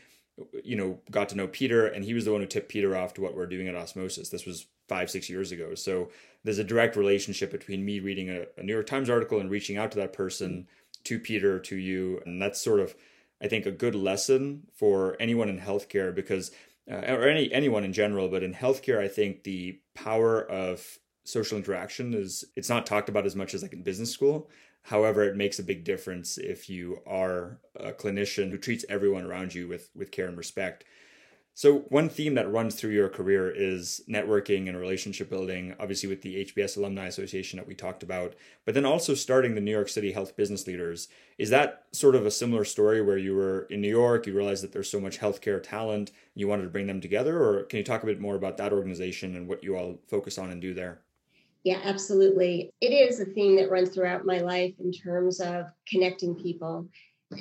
you 0.63 0.75
know, 0.75 0.99
got 1.09 1.27
to 1.29 1.35
know 1.35 1.47
Peter, 1.47 1.87
and 1.87 2.05
he 2.05 2.13
was 2.13 2.25
the 2.25 2.31
one 2.31 2.41
who 2.41 2.47
tipped 2.47 2.69
Peter 2.69 2.95
off 2.95 3.15
to 3.15 3.21
what 3.21 3.35
we're 3.35 3.47
doing 3.47 3.67
at 3.67 3.75
Osmosis. 3.75 4.29
This 4.29 4.45
was 4.45 4.67
five, 4.87 5.09
six 5.09 5.27
years 5.27 5.51
ago. 5.51 5.73
So 5.73 6.09
there's 6.43 6.59
a 6.59 6.63
direct 6.63 6.95
relationship 6.95 7.51
between 7.51 7.83
me 7.83 7.99
reading 7.99 8.29
a, 8.29 8.45
a 8.57 8.63
New 8.63 8.73
York 8.73 8.85
Times 8.85 9.09
article 9.09 9.39
and 9.39 9.49
reaching 9.49 9.75
out 9.75 9.91
to 9.93 9.97
that 9.97 10.13
person, 10.13 10.67
to 11.05 11.17
Peter, 11.17 11.59
to 11.59 11.75
you, 11.75 12.21
and 12.27 12.39
that's 12.39 12.61
sort 12.61 12.79
of, 12.79 12.93
I 13.41 13.47
think, 13.47 13.65
a 13.65 13.71
good 13.71 13.95
lesson 13.95 14.67
for 14.71 15.17
anyone 15.19 15.49
in 15.49 15.59
healthcare 15.59 16.15
because. 16.15 16.51
Uh, 16.91 16.95
or 16.95 17.29
any 17.29 17.49
anyone 17.53 17.85
in 17.85 17.93
general, 17.93 18.27
but 18.27 18.43
in 18.43 18.53
healthcare, 18.53 18.99
I 18.99 19.07
think 19.07 19.45
the 19.45 19.79
power 19.95 20.41
of 20.41 20.99
social 21.23 21.57
interaction 21.57 22.13
is 22.13 22.43
it's 22.57 22.67
not 22.67 22.85
talked 22.85 23.07
about 23.07 23.25
as 23.25 23.37
much 23.37 23.53
as 23.53 23.61
like 23.61 23.71
in 23.71 23.83
business 23.83 24.11
school 24.11 24.49
However, 24.83 25.23
it 25.23 25.35
makes 25.35 25.59
a 25.59 25.63
big 25.63 25.83
difference 25.83 26.37
if 26.37 26.69
you 26.69 27.01
are 27.05 27.57
a 27.75 27.91
clinician 27.91 28.51
who 28.51 28.57
treats 28.57 28.85
everyone 28.89 29.23
around 29.23 29.55
you 29.55 29.67
with, 29.67 29.89
with 29.95 30.11
care 30.11 30.27
and 30.27 30.37
respect. 30.37 30.83
So, 31.55 31.81
one 31.89 32.09
theme 32.09 32.33
that 32.33 32.51
runs 32.51 32.73
through 32.73 32.91
your 32.93 33.09
career 33.09 33.49
is 33.49 34.01
networking 34.09 34.67
and 34.67 34.75
relationship 34.75 35.29
building, 35.29 35.75
obviously, 35.79 36.09
with 36.09 36.23
the 36.23 36.43
HBS 36.45 36.77
Alumni 36.77 37.05
Association 37.05 37.57
that 37.57 37.67
we 37.67 37.75
talked 37.75 38.01
about, 38.01 38.33
but 38.65 38.73
then 38.73 38.85
also 38.85 39.13
starting 39.13 39.53
the 39.53 39.61
New 39.61 39.71
York 39.71 39.87
City 39.87 40.11
Health 40.11 40.35
Business 40.35 40.65
Leaders. 40.65 41.09
Is 41.37 41.51
that 41.51 41.85
sort 41.91 42.15
of 42.15 42.25
a 42.25 42.31
similar 42.31 42.65
story 42.65 43.03
where 43.03 43.19
you 43.19 43.35
were 43.35 43.67
in 43.69 43.81
New 43.81 43.89
York, 43.89 44.25
you 44.25 44.33
realized 44.35 44.63
that 44.63 44.71
there's 44.73 44.89
so 44.89 44.99
much 44.99 45.19
healthcare 45.19 45.61
talent, 45.61 46.11
you 46.33 46.47
wanted 46.47 46.63
to 46.63 46.69
bring 46.69 46.87
them 46.87 46.99
together? 46.99 47.39
Or 47.41 47.63
can 47.63 47.77
you 47.77 47.83
talk 47.83 48.01
a 48.01 48.07
bit 48.07 48.19
more 48.19 48.35
about 48.35 48.57
that 48.57 48.73
organization 48.73 49.35
and 49.35 49.47
what 49.47 49.63
you 49.63 49.77
all 49.77 49.99
focus 50.07 50.39
on 50.39 50.49
and 50.49 50.59
do 50.59 50.73
there? 50.73 51.01
Yeah, 51.63 51.79
absolutely. 51.83 52.71
It 52.81 52.87
is 52.91 53.19
a 53.19 53.25
theme 53.25 53.55
that 53.55 53.71
runs 53.71 53.89
throughout 53.89 54.25
my 54.25 54.39
life 54.39 54.73
in 54.79 54.91
terms 54.91 55.39
of 55.39 55.65
connecting 55.87 56.35
people 56.35 56.87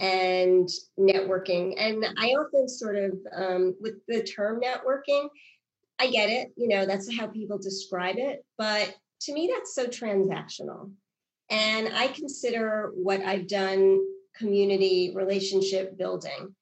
and 0.01 0.69
networking. 0.99 1.75
And 1.77 2.05
I 2.19 2.29
often 2.29 2.69
sort 2.69 2.97
of, 2.97 3.13
um, 3.37 3.75
with 3.81 3.95
the 4.07 4.23
term 4.23 4.61
networking, 4.61 5.29
I 5.99 6.09
get 6.11 6.31
it, 6.31 6.53
you 6.57 6.69
know, 6.69 6.87
that's 6.87 7.15
how 7.19 7.29
people 7.29 7.59
describe 7.59 8.17
it. 8.19 8.45
But 8.59 8.95
to 9.23 9.35
me, 9.35 9.51
that's 9.55 9.75
so 9.75 9.87
transactional. 9.87 10.93
And 11.51 11.91
I 11.95 12.09
consider 12.09 12.93
what 12.95 13.23
I've 13.23 13.49
done 13.49 14.01
community 14.37 15.13
relationship 15.15 15.99
building. 15.99 16.55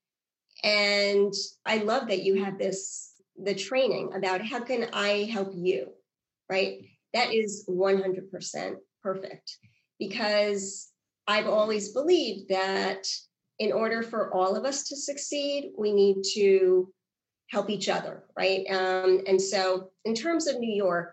And 0.65 1.33
I 1.67 1.79
love 1.79 2.09
that 2.09 2.23
you 2.25 2.45
have 2.45 2.59
this 2.59 3.13
the 3.43 3.55
training 3.55 4.13
about 4.15 4.45
how 4.45 4.61
can 4.61 4.89
I 4.93 5.29
help 5.33 5.53
you, 5.55 5.93
right? 6.51 6.81
That 7.15 7.35
is 7.35 7.67
100% 7.69 8.77
perfect 9.03 9.57
because 9.99 10.91
I've 11.27 11.49
always 11.49 11.93
believed 11.93 12.49
that 12.49 13.07
in 13.59 13.73
order 13.73 14.03
for 14.03 14.33
all 14.35 14.57
of 14.57 14.65
us 14.65 14.85
to 14.89 14.97
succeed, 14.97 15.73
we 15.77 15.93
need 15.93 16.23
to 16.35 16.93
help 17.51 17.69
each 17.69 17.89
other, 17.89 18.25
right? 18.37 18.65
Um, 18.71 19.21
and 19.27 19.41
so, 19.41 19.91
in 20.05 20.15
terms 20.15 20.47
of 20.47 20.59
New 20.59 20.75
York, 20.75 21.13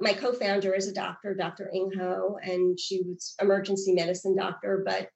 my 0.00 0.12
co-founder 0.12 0.74
is 0.74 0.88
a 0.88 0.92
doctor, 0.92 1.34
Dr. 1.34 1.70
Ing 1.72 1.92
Ho, 1.98 2.38
and 2.42 2.78
she 2.78 3.02
was 3.02 3.34
emergency 3.40 3.92
medicine 3.92 4.36
doctor, 4.36 4.82
but 4.84 5.08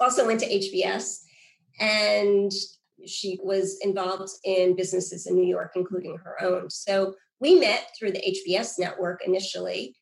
also 0.00 0.26
went 0.26 0.40
to 0.40 0.46
HBS, 0.48 1.18
and 1.78 2.52
she 3.06 3.38
was 3.42 3.78
involved 3.82 4.30
in 4.44 4.76
businesses 4.76 5.26
in 5.26 5.36
New 5.36 5.46
York, 5.46 5.72
including 5.76 6.16
her 6.18 6.42
own. 6.42 6.68
So 6.70 7.14
we 7.40 7.54
met 7.54 7.90
through 7.98 8.12
the 8.12 8.36
HBS 8.48 8.78
network 8.78 9.22
initially, 9.24 9.96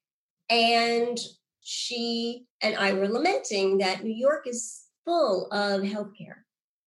and 0.49 1.19
she 1.61 2.47
and 2.62 2.76
I 2.76 2.93
were 2.93 3.09
lamenting 3.09 3.78
that 3.78 4.05
New 4.05 4.14
York 4.14 4.47
is 4.47 4.83
full 5.05 5.47
of 5.52 5.83
healthcare. 5.83 6.43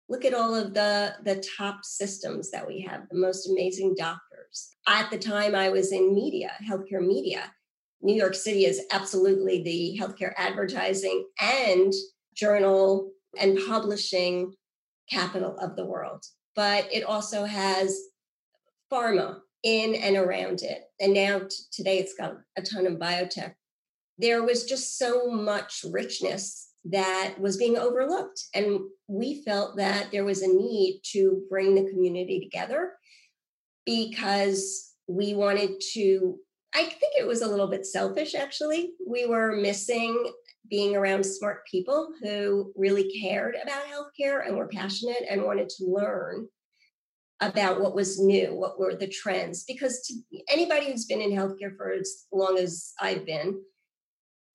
Look 0.09 0.25
at 0.25 0.33
all 0.33 0.53
of 0.53 0.73
the, 0.73 1.15
the 1.23 1.43
top 1.57 1.85
systems 1.85 2.51
that 2.51 2.67
we 2.67 2.81
have, 2.81 3.07
the 3.09 3.17
most 3.17 3.49
amazing 3.49 3.95
doctors. 3.97 4.75
At 4.87 5.09
the 5.09 5.17
time, 5.17 5.55
I 5.55 5.69
was 5.69 5.91
in 5.91 6.13
media, 6.13 6.51
healthcare 6.67 7.05
media. 7.05 7.51
New 8.01 8.13
York 8.13 8.35
City 8.35 8.65
is 8.65 8.81
absolutely 8.91 9.63
the 9.63 9.97
healthcare 9.99 10.33
advertising 10.37 11.25
and 11.39 11.93
journal 12.35 13.11
and 13.39 13.57
publishing 13.67 14.53
capital 15.09 15.57
of 15.57 15.75
the 15.75 15.85
world. 15.85 16.23
But 16.55 16.87
it 16.91 17.03
also 17.03 17.45
has 17.45 17.97
pharma 18.91 19.39
in 19.63 19.95
and 19.95 20.17
around 20.17 20.61
it. 20.61 20.83
And 20.99 21.13
now 21.13 21.39
t- 21.39 21.47
today 21.71 21.97
it's 21.99 22.15
got 22.15 22.35
a 22.57 22.61
ton 22.61 22.85
of 22.85 22.93
biotech 22.93 23.53
there 24.17 24.43
was 24.43 24.65
just 24.65 24.97
so 24.97 25.29
much 25.29 25.83
richness 25.89 26.69
that 26.85 27.35
was 27.39 27.57
being 27.57 27.77
overlooked. 27.77 28.43
And 28.53 28.79
we 29.07 29.41
felt 29.43 29.77
that 29.77 30.11
there 30.11 30.25
was 30.25 30.41
a 30.41 30.47
need 30.47 31.01
to 31.13 31.43
bring 31.49 31.75
the 31.75 31.89
community 31.89 32.39
together 32.39 32.91
because 33.85 34.93
we 35.07 35.33
wanted 35.33 35.81
to. 35.93 36.37
I 36.75 36.85
think 36.85 37.13
it 37.17 37.27
was 37.27 37.41
a 37.41 37.47
little 37.47 37.67
bit 37.67 37.85
selfish, 37.85 38.33
actually. 38.33 38.93
We 39.07 39.27
were 39.27 39.55
missing 39.55 40.31
being 40.69 40.95
around 40.95 41.23
smart 41.23 41.67
people 41.69 42.09
who 42.21 42.71
really 42.75 43.11
cared 43.21 43.55
about 43.61 43.83
healthcare 43.85 44.47
and 44.47 44.57
were 44.57 44.67
passionate 44.67 45.23
and 45.29 45.43
wanted 45.43 45.69
to 45.69 45.85
learn 45.85 46.47
about 47.49 47.81
what 47.81 47.95
was 47.95 48.19
new, 48.19 48.55
what 48.55 48.79
were 48.79 48.95
the 48.95 49.07
trends. 49.07 49.63
Because 49.63 50.01
to 50.07 50.41
anybody 50.49 50.91
who's 50.91 51.05
been 51.05 51.21
in 51.21 51.31
healthcare 51.31 51.75
for 51.75 51.91
as 51.91 52.25
long 52.31 52.57
as 52.57 52.93
I've 52.99 53.25
been, 53.25 53.61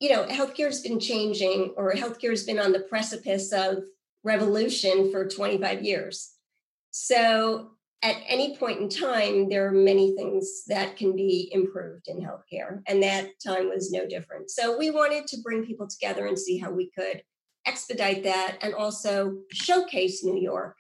you 0.01 0.11
know, 0.11 0.25
healthcare 0.27 0.67
has 0.67 0.81
been 0.81 1.01
changing 1.01 1.75
or 1.77 1.93
healthcare 1.93 2.31
has 2.31 2.45
been 2.45 2.59
on 2.59 2.73
the 2.73 2.81
precipice 2.81 3.53
of 3.53 3.79
revolution 4.25 5.11
for 5.11 5.29
25 5.29 5.83
years. 5.83 6.33
So 6.91 7.73
at 8.03 8.17
any 8.29 8.57
point 8.57 8.81
in 8.81 8.89
time, 8.89 9.49
there 9.49 9.67
are 9.67 9.73
many 9.73 10.15
things 10.15 10.63
that 10.69 10.97
can 10.97 11.17
be 11.17 11.51
improved 11.53 12.07
in 12.07 12.21
healthcare, 12.21 12.81
and 12.87 13.03
that 13.03 13.31
time 13.45 13.69
was 13.69 13.91
no 13.91 14.07
different. 14.07 14.51
So 14.51 14.79
we 14.79 14.91
wanted 14.91 15.27
to 15.29 15.41
bring 15.43 15.65
people 15.65 15.89
together 15.89 16.27
and 16.27 16.39
see 16.39 16.59
how 16.59 16.71
we 16.71 16.91
could 16.97 17.23
expedite 17.67 18.23
that 18.23 18.59
and 18.63 18.73
also 18.73 19.39
showcase 19.53 20.23
New 20.25 20.41
York 20.41 20.78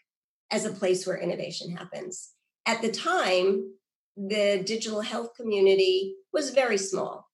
as 0.51 0.65
a 0.65 0.73
place 0.73 1.07
where 1.07 1.19
innovation 1.19 1.77
happens. 1.77 2.31
At 2.67 2.83
the 2.83 2.91
time, 2.91 3.71
the 4.17 4.63
digital 4.65 5.01
health 5.01 5.35
community 5.37 6.15
was 6.33 6.51
very 6.51 6.79
small. 6.79 7.29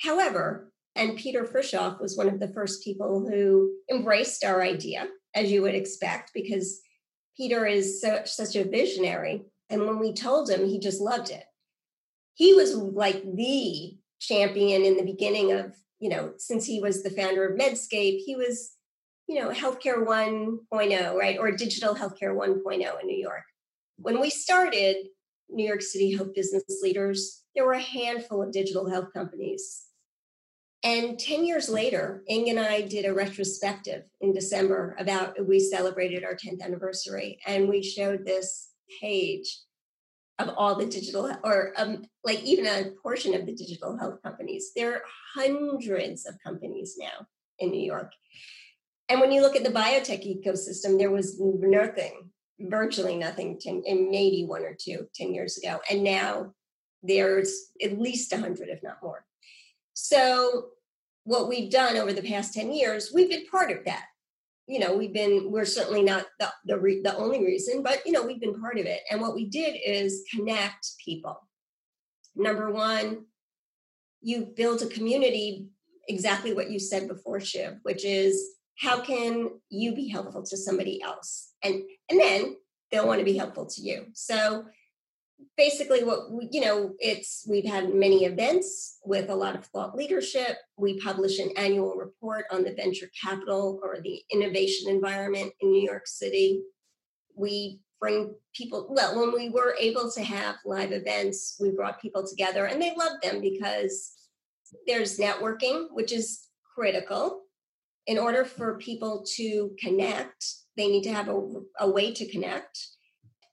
However, 0.00 0.72
and 0.94 1.16
Peter 1.16 1.44
Frishauf 1.44 2.00
was 2.00 2.16
one 2.16 2.28
of 2.28 2.40
the 2.40 2.52
first 2.52 2.82
people 2.82 3.28
who 3.28 3.72
embraced 3.90 4.44
our 4.44 4.62
idea, 4.62 5.06
as 5.34 5.50
you 5.50 5.62
would 5.62 5.74
expect, 5.74 6.32
because 6.34 6.80
Peter 7.36 7.66
is 7.66 8.00
so, 8.00 8.22
such 8.24 8.56
a 8.56 8.64
visionary. 8.64 9.42
And 9.70 9.86
when 9.86 9.98
we 9.98 10.12
told 10.12 10.50
him, 10.50 10.66
he 10.66 10.80
just 10.80 11.00
loved 11.00 11.30
it. 11.30 11.44
He 12.34 12.54
was 12.54 12.74
like 12.74 13.22
the 13.22 13.96
champion 14.20 14.84
in 14.84 14.96
the 14.96 15.04
beginning 15.04 15.52
of, 15.52 15.76
you 16.00 16.08
know, 16.08 16.32
since 16.38 16.66
he 16.66 16.80
was 16.80 17.02
the 17.02 17.10
founder 17.10 17.46
of 17.46 17.58
Medscape, 17.58 18.20
he 18.24 18.34
was, 18.34 18.72
you 19.28 19.40
know, 19.40 19.50
healthcare 19.50 20.04
1.0, 20.04 21.14
right? 21.14 21.38
Or 21.38 21.52
digital 21.52 21.94
healthcare 21.94 22.34
1.0 22.34 23.00
in 23.00 23.06
New 23.06 23.16
York. 23.16 23.44
When 23.96 24.20
we 24.20 24.30
started 24.30 24.96
New 25.50 25.66
York 25.66 25.82
City 25.82 26.16
Health 26.16 26.34
Business 26.34 26.64
Leaders, 26.82 27.44
there 27.54 27.66
were 27.66 27.72
a 27.72 27.80
handful 27.80 28.42
of 28.42 28.52
digital 28.52 28.88
health 28.88 29.12
companies 29.12 29.88
and 30.84 31.18
10 31.18 31.44
years 31.44 31.68
later, 31.68 32.22
Ing 32.28 32.50
and 32.50 32.60
I 32.60 32.82
did 32.82 33.04
a 33.04 33.12
retrospective 33.12 34.04
in 34.20 34.32
December 34.32 34.94
about 34.98 35.34
we 35.46 35.58
celebrated 35.58 36.22
our 36.22 36.34
10th 36.34 36.62
anniversary 36.62 37.40
and 37.46 37.68
we 37.68 37.82
showed 37.82 38.24
this 38.24 38.70
page 39.00 39.58
of 40.38 40.50
all 40.56 40.76
the 40.76 40.86
digital 40.86 41.36
or 41.42 41.72
um, 41.76 42.04
like 42.24 42.40
even 42.44 42.66
a 42.66 42.92
portion 43.02 43.34
of 43.34 43.44
the 43.44 43.54
digital 43.54 43.98
health 43.98 44.22
companies. 44.22 44.70
There 44.76 44.94
are 44.94 45.02
hundreds 45.34 46.26
of 46.26 46.36
companies 46.44 46.94
now 46.96 47.26
in 47.58 47.72
New 47.72 47.82
York. 47.82 48.12
And 49.08 49.20
when 49.20 49.32
you 49.32 49.40
look 49.40 49.56
at 49.56 49.64
the 49.64 49.70
biotech 49.70 50.26
ecosystem, 50.26 50.98
there 50.98 51.10
was 51.10 51.40
nothing, 51.40 52.30
virtually 52.60 53.16
nothing, 53.16 53.58
10, 53.58 53.82
and 53.86 54.10
maybe 54.10 54.44
one 54.46 54.62
or 54.62 54.76
two 54.78 55.08
10 55.14 55.32
years 55.32 55.56
ago. 55.56 55.80
And 55.90 56.04
now 56.04 56.52
there's 57.02 57.70
at 57.82 57.98
least 57.98 58.32
100, 58.32 58.68
if 58.68 58.82
not 58.82 59.02
more. 59.02 59.24
So 59.94 60.66
what 61.24 61.48
we've 61.48 61.70
done 61.70 61.96
over 61.96 62.12
the 62.12 62.22
past 62.22 62.54
10 62.54 62.72
years, 62.72 63.10
we've 63.14 63.30
been 63.30 63.46
part 63.46 63.70
of 63.70 63.84
that. 63.86 64.04
You 64.66 64.80
know, 64.80 64.94
we've 64.94 65.14
been, 65.14 65.50
we're 65.50 65.64
certainly 65.64 66.02
not 66.02 66.26
the, 66.38 66.52
the, 66.66 66.78
re, 66.78 67.00
the 67.02 67.16
only 67.16 67.42
reason, 67.42 67.82
but, 67.82 68.04
you 68.04 68.12
know, 68.12 68.26
we've 68.26 68.40
been 68.40 68.60
part 68.60 68.78
of 68.78 68.84
it. 68.84 69.00
And 69.10 69.20
what 69.20 69.34
we 69.34 69.46
did 69.46 69.76
is 69.84 70.24
connect 70.34 70.92
people. 71.02 71.40
Number 72.36 72.70
one, 72.70 73.24
you 74.20 74.52
build 74.54 74.82
a 74.82 74.86
community, 74.86 75.68
exactly 76.08 76.52
what 76.52 76.70
you 76.70 76.78
said 76.78 77.08
before, 77.08 77.40
Shiv, 77.40 77.78
which 77.82 78.04
is 78.04 78.57
how 78.78 79.00
can 79.00 79.50
you 79.70 79.94
be 79.94 80.08
helpful 80.08 80.42
to 80.44 80.56
somebody 80.56 81.02
else? 81.02 81.52
And, 81.62 81.82
and 82.08 82.20
then 82.20 82.56
they'll 82.90 83.06
want 83.06 83.18
to 83.18 83.24
be 83.24 83.36
helpful 83.36 83.66
to 83.66 83.82
you. 83.82 84.06
So 84.12 84.66
basically 85.56 86.04
what 86.04 86.30
we, 86.30 86.48
you 86.50 86.60
know 86.60 86.94
it's 86.98 87.46
we've 87.48 87.64
had 87.64 87.94
many 87.94 88.24
events 88.24 88.98
with 89.04 89.30
a 89.30 89.34
lot 89.34 89.54
of 89.54 89.64
thought 89.66 89.94
leadership 89.94 90.56
we 90.76 91.00
publish 91.00 91.38
an 91.38 91.50
annual 91.56 91.94
report 91.94 92.44
on 92.50 92.64
the 92.64 92.74
venture 92.74 93.08
capital 93.22 93.80
or 93.82 93.98
the 94.02 94.20
innovation 94.32 94.90
environment 94.90 95.52
in 95.60 95.70
new 95.70 95.82
york 95.82 96.06
city 96.06 96.62
we 97.36 97.80
bring 98.00 98.34
people 98.54 98.88
well 98.90 99.18
when 99.18 99.32
we 99.32 99.48
were 99.48 99.76
able 99.78 100.10
to 100.10 100.22
have 100.22 100.56
live 100.64 100.92
events 100.92 101.56
we 101.60 101.70
brought 101.70 102.02
people 102.02 102.26
together 102.26 102.66
and 102.66 102.80
they 102.80 102.94
loved 102.96 103.22
them 103.22 103.40
because 103.40 104.14
there's 104.86 105.18
networking 105.18 105.86
which 105.92 106.12
is 106.12 106.46
critical 106.74 107.42
in 108.08 108.18
order 108.18 108.44
for 108.44 108.78
people 108.78 109.24
to 109.36 109.70
connect 109.78 110.44
they 110.76 110.88
need 110.88 111.02
to 111.02 111.12
have 111.12 111.28
a, 111.28 111.40
a 111.80 111.90
way 111.90 112.12
to 112.12 112.26
connect 112.30 112.78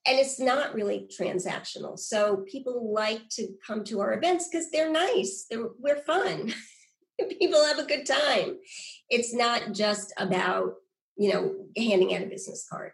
and 0.08 0.20
it's 0.20 0.40
not 0.40 0.76
really 0.76 1.10
transactional. 1.20 1.98
So 1.98 2.46
people 2.48 2.94
like 2.94 3.28
to 3.32 3.48
come 3.66 3.84
to 3.86 4.02
our 4.02 4.14
events 4.14 4.48
because 4.48 4.70
they're 4.70 4.92
nice. 4.92 5.48
They're, 5.50 5.70
we're 5.80 6.04
fun. 6.04 6.54
people 7.40 7.66
have 7.66 7.80
a 7.80 7.86
good 7.86 8.06
time. 8.06 8.58
It's 9.10 9.34
not 9.34 9.74
just 9.74 10.14
about 10.18 10.76
you 11.18 11.34
know 11.34 11.56
handing 11.78 12.14
out 12.14 12.24
a 12.24 12.28
business 12.28 12.68
card. 12.70 12.92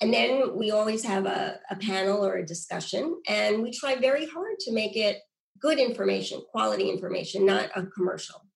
And 0.00 0.14
then 0.14 0.56
we 0.56 0.70
always 0.70 1.04
have 1.04 1.26
a, 1.26 1.58
a 1.68 1.76
panel 1.76 2.24
or 2.24 2.36
a 2.36 2.46
discussion, 2.46 3.20
and 3.28 3.62
we 3.62 3.70
try 3.70 3.96
very 3.96 4.26
hard 4.26 4.58
to 4.60 4.72
make 4.72 4.96
it 4.96 5.18
good 5.60 5.78
information, 5.78 6.40
quality 6.50 6.88
information, 6.88 7.44
not 7.44 7.68
a 7.76 7.84
commercial. 7.84 8.46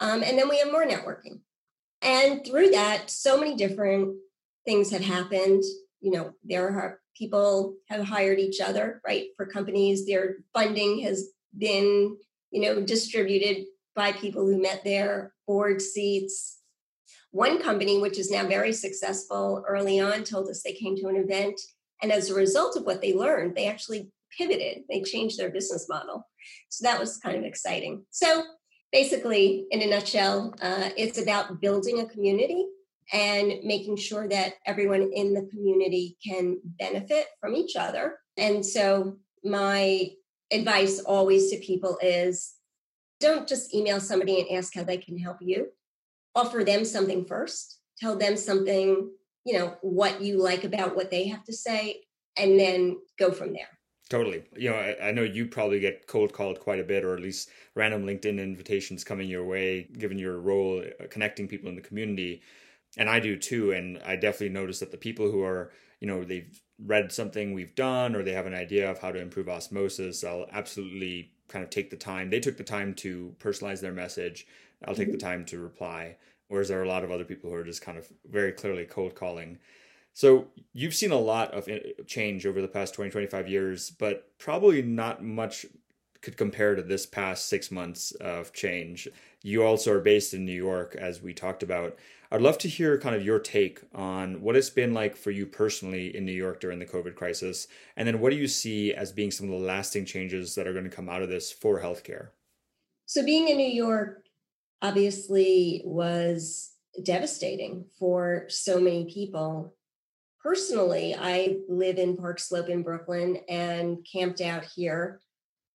Um, 0.00 0.22
and 0.22 0.38
then 0.38 0.48
we 0.48 0.58
have 0.60 0.72
more 0.72 0.86
networking. 0.86 1.40
And 2.02 2.44
through 2.44 2.70
that, 2.70 3.10
so 3.10 3.38
many 3.38 3.54
different 3.54 4.16
things 4.64 4.90
have 4.90 5.02
happened. 5.02 5.62
You 6.00 6.10
know, 6.10 6.32
there 6.44 6.68
are 6.68 7.00
people 7.16 7.76
have 7.88 8.04
hired 8.04 8.40
each 8.40 8.60
other, 8.60 9.00
right? 9.06 9.26
For 9.36 9.46
companies, 9.46 10.06
their 10.06 10.38
funding 10.52 11.00
has 11.00 11.30
been, 11.56 12.16
you 12.50 12.60
know, 12.60 12.82
distributed 12.82 13.66
by 13.94 14.12
people 14.12 14.44
who 14.44 14.60
met 14.60 14.82
their 14.84 15.32
board 15.46 15.80
seats. 15.80 16.58
One 17.30 17.62
company, 17.62 18.00
which 18.00 18.18
is 18.18 18.30
now 18.30 18.46
very 18.46 18.72
successful, 18.72 19.64
early 19.66 20.00
on 20.00 20.24
told 20.24 20.48
us 20.48 20.62
they 20.62 20.72
came 20.72 20.96
to 20.96 21.08
an 21.08 21.16
event, 21.16 21.60
and 22.02 22.10
as 22.10 22.30
a 22.30 22.34
result 22.34 22.76
of 22.76 22.84
what 22.84 23.00
they 23.00 23.14
learned, 23.14 23.54
they 23.54 23.68
actually 23.68 24.10
pivoted. 24.36 24.82
They 24.88 25.02
changed 25.02 25.38
their 25.38 25.50
business 25.50 25.88
model. 25.88 26.26
So 26.68 26.84
that 26.84 26.98
was 26.98 27.18
kind 27.18 27.36
of 27.36 27.44
exciting. 27.44 28.04
So 28.10 28.44
basically, 28.92 29.66
in 29.70 29.82
a 29.82 29.86
nutshell, 29.86 30.54
uh, 30.60 30.90
it's 30.96 31.18
about 31.18 31.60
building 31.60 32.00
a 32.00 32.06
community 32.06 32.66
and 33.12 33.54
making 33.64 33.96
sure 33.96 34.28
that 34.28 34.54
everyone 34.66 35.10
in 35.14 35.34
the 35.34 35.48
community 35.50 36.16
can 36.24 36.58
benefit 36.78 37.26
from 37.40 37.54
each 37.54 37.74
other. 37.76 38.18
And 38.36 38.64
so, 38.64 39.16
my 39.42 40.10
advice 40.52 41.00
always 41.00 41.50
to 41.50 41.58
people 41.58 41.98
is 42.02 42.54
don't 43.18 43.48
just 43.48 43.74
email 43.74 44.00
somebody 44.00 44.40
and 44.40 44.58
ask 44.58 44.74
how 44.74 44.84
they 44.84 44.98
can 44.98 45.16
help 45.18 45.38
you. 45.40 45.68
Offer 46.34 46.64
them 46.64 46.84
something 46.84 47.24
first. 47.24 47.78
Tell 47.98 48.16
them 48.16 48.36
something, 48.36 49.10
you 49.44 49.58
know, 49.58 49.76
what 49.80 50.20
you 50.20 50.42
like 50.42 50.64
about 50.64 50.96
what 50.96 51.10
they 51.10 51.28
have 51.28 51.44
to 51.44 51.52
say, 51.52 52.02
and 52.36 52.58
then 52.58 52.98
go 53.18 53.30
from 53.30 53.52
there. 53.52 53.78
Totally. 54.12 54.42
You 54.54 54.68
know, 54.68 54.76
I, 54.76 55.08
I, 55.08 55.10
know 55.12 55.22
you 55.22 55.46
probably 55.46 55.80
get 55.80 56.06
cold 56.06 56.34
called 56.34 56.60
quite 56.60 56.78
a 56.78 56.84
bit, 56.84 57.02
or 57.02 57.14
at 57.14 57.22
least 57.22 57.48
random 57.74 58.04
LinkedIn 58.04 58.38
invitations 58.38 59.04
coming 59.04 59.26
your 59.26 59.42
way, 59.42 59.88
given 59.96 60.18
your 60.18 60.38
role 60.38 60.84
uh, 61.00 61.04
connecting 61.08 61.48
people 61.48 61.70
in 61.70 61.76
the 61.76 61.80
community. 61.80 62.42
And 62.98 63.08
I 63.08 63.20
do 63.20 63.38
too. 63.38 63.72
And 63.72 63.98
I 64.04 64.16
definitely 64.16 64.50
notice 64.50 64.80
that 64.80 64.90
the 64.90 64.98
people 64.98 65.30
who 65.30 65.42
are, 65.42 65.72
you 65.98 66.06
know, 66.06 66.24
they've 66.24 66.60
read 66.78 67.10
something 67.10 67.54
we've 67.54 67.74
done 67.74 68.14
or 68.14 68.22
they 68.22 68.34
have 68.34 68.44
an 68.44 68.52
idea 68.52 68.90
of 68.90 68.98
how 68.98 69.12
to 69.12 69.18
improve 69.18 69.48
osmosis, 69.48 70.22
I'll 70.24 70.44
absolutely 70.52 71.30
kind 71.48 71.64
of 71.64 71.70
take 71.70 71.88
the 71.88 71.96
time. 71.96 72.28
They 72.28 72.40
took 72.40 72.58
the 72.58 72.64
time 72.64 72.92
to 72.96 73.34
personalize 73.38 73.80
their 73.80 73.94
message. 73.94 74.46
I'll 74.86 74.94
take 74.94 75.10
the 75.10 75.16
mm-hmm. 75.16 75.26
time 75.26 75.44
to 75.46 75.58
reply. 75.58 76.16
Whereas 76.48 76.68
there 76.68 76.78
are 76.78 76.84
a 76.84 76.88
lot 76.88 77.02
of 77.02 77.10
other 77.10 77.24
people 77.24 77.48
who 77.48 77.56
are 77.56 77.64
just 77.64 77.80
kind 77.80 77.96
of 77.96 78.12
very 78.30 78.52
clearly 78.52 78.84
cold 78.84 79.14
calling. 79.14 79.56
So 80.14 80.48
you've 80.72 80.94
seen 80.94 81.12
a 81.12 81.18
lot 81.18 81.52
of 81.52 81.68
eh, 81.68 81.80
change 82.06 82.46
over 82.46 82.60
the 82.60 82.68
past 82.68 82.94
20, 82.94 83.10
25 83.10 83.48
years, 83.48 83.90
but 83.90 84.30
probably 84.38 84.82
not 84.82 85.22
much 85.22 85.66
could 86.20 86.36
compare 86.36 86.74
to 86.74 86.82
this 86.82 87.04
past 87.04 87.48
six 87.48 87.70
months 87.70 88.12
of 88.12 88.52
change. 88.52 89.08
You 89.42 89.64
also 89.64 89.92
are 89.92 90.00
based 90.00 90.34
in 90.34 90.44
New 90.44 90.52
York, 90.52 90.94
as 90.96 91.20
we 91.20 91.34
talked 91.34 91.62
about. 91.62 91.98
I'd 92.30 92.40
love 92.40 92.58
to 92.58 92.68
hear 92.68 92.98
kind 92.98 93.14
of 93.14 93.24
your 93.24 93.40
take 93.40 93.80
on 93.92 94.40
what 94.40 94.56
it's 94.56 94.70
been 94.70 94.94
like 94.94 95.16
for 95.16 95.30
you 95.32 95.44
personally 95.44 96.16
in 96.16 96.24
New 96.24 96.32
York 96.32 96.60
during 96.60 96.78
the 96.78 96.86
COVID 96.86 97.16
crisis. 97.16 97.66
And 97.96 98.06
then 98.06 98.20
what 98.20 98.30
do 98.30 98.36
you 98.36 98.46
see 98.46 98.94
as 98.94 99.12
being 99.12 99.30
some 99.30 99.52
of 99.52 99.60
the 99.60 99.66
lasting 99.66 100.06
changes 100.06 100.54
that 100.54 100.66
are 100.66 100.72
going 100.72 100.88
to 100.88 100.96
come 100.96 101.08
out 101.08 101.22
of 101.22 101.28
this 101.28 101.52
for 101.52 101.80
healthcare? 101.80 102.28
So, 103.04 103.24
being 103.24 103.48
in 103.48 103.58
New 103.58 103.66
York 103.66 104.24
obviously 104.80 105.82
was 105.84 106.72
devastating 107.02 107.84
for 107.98 108.46
so 108.48 108.80
many 108.80 109.12
people 109.12 109.74
personally, 110.42 111.14
I 111.14 111.58
live 111.68 111.98
in 111.98 112.16
Park 112.16 112.40
Slope 112.40 112.68
in 112.68 112.82
Brooklyn 112.82 113.38
and 113.48 113.98
camped 114.10 114.40
out 114.40 114.64
here. 114.64 115.20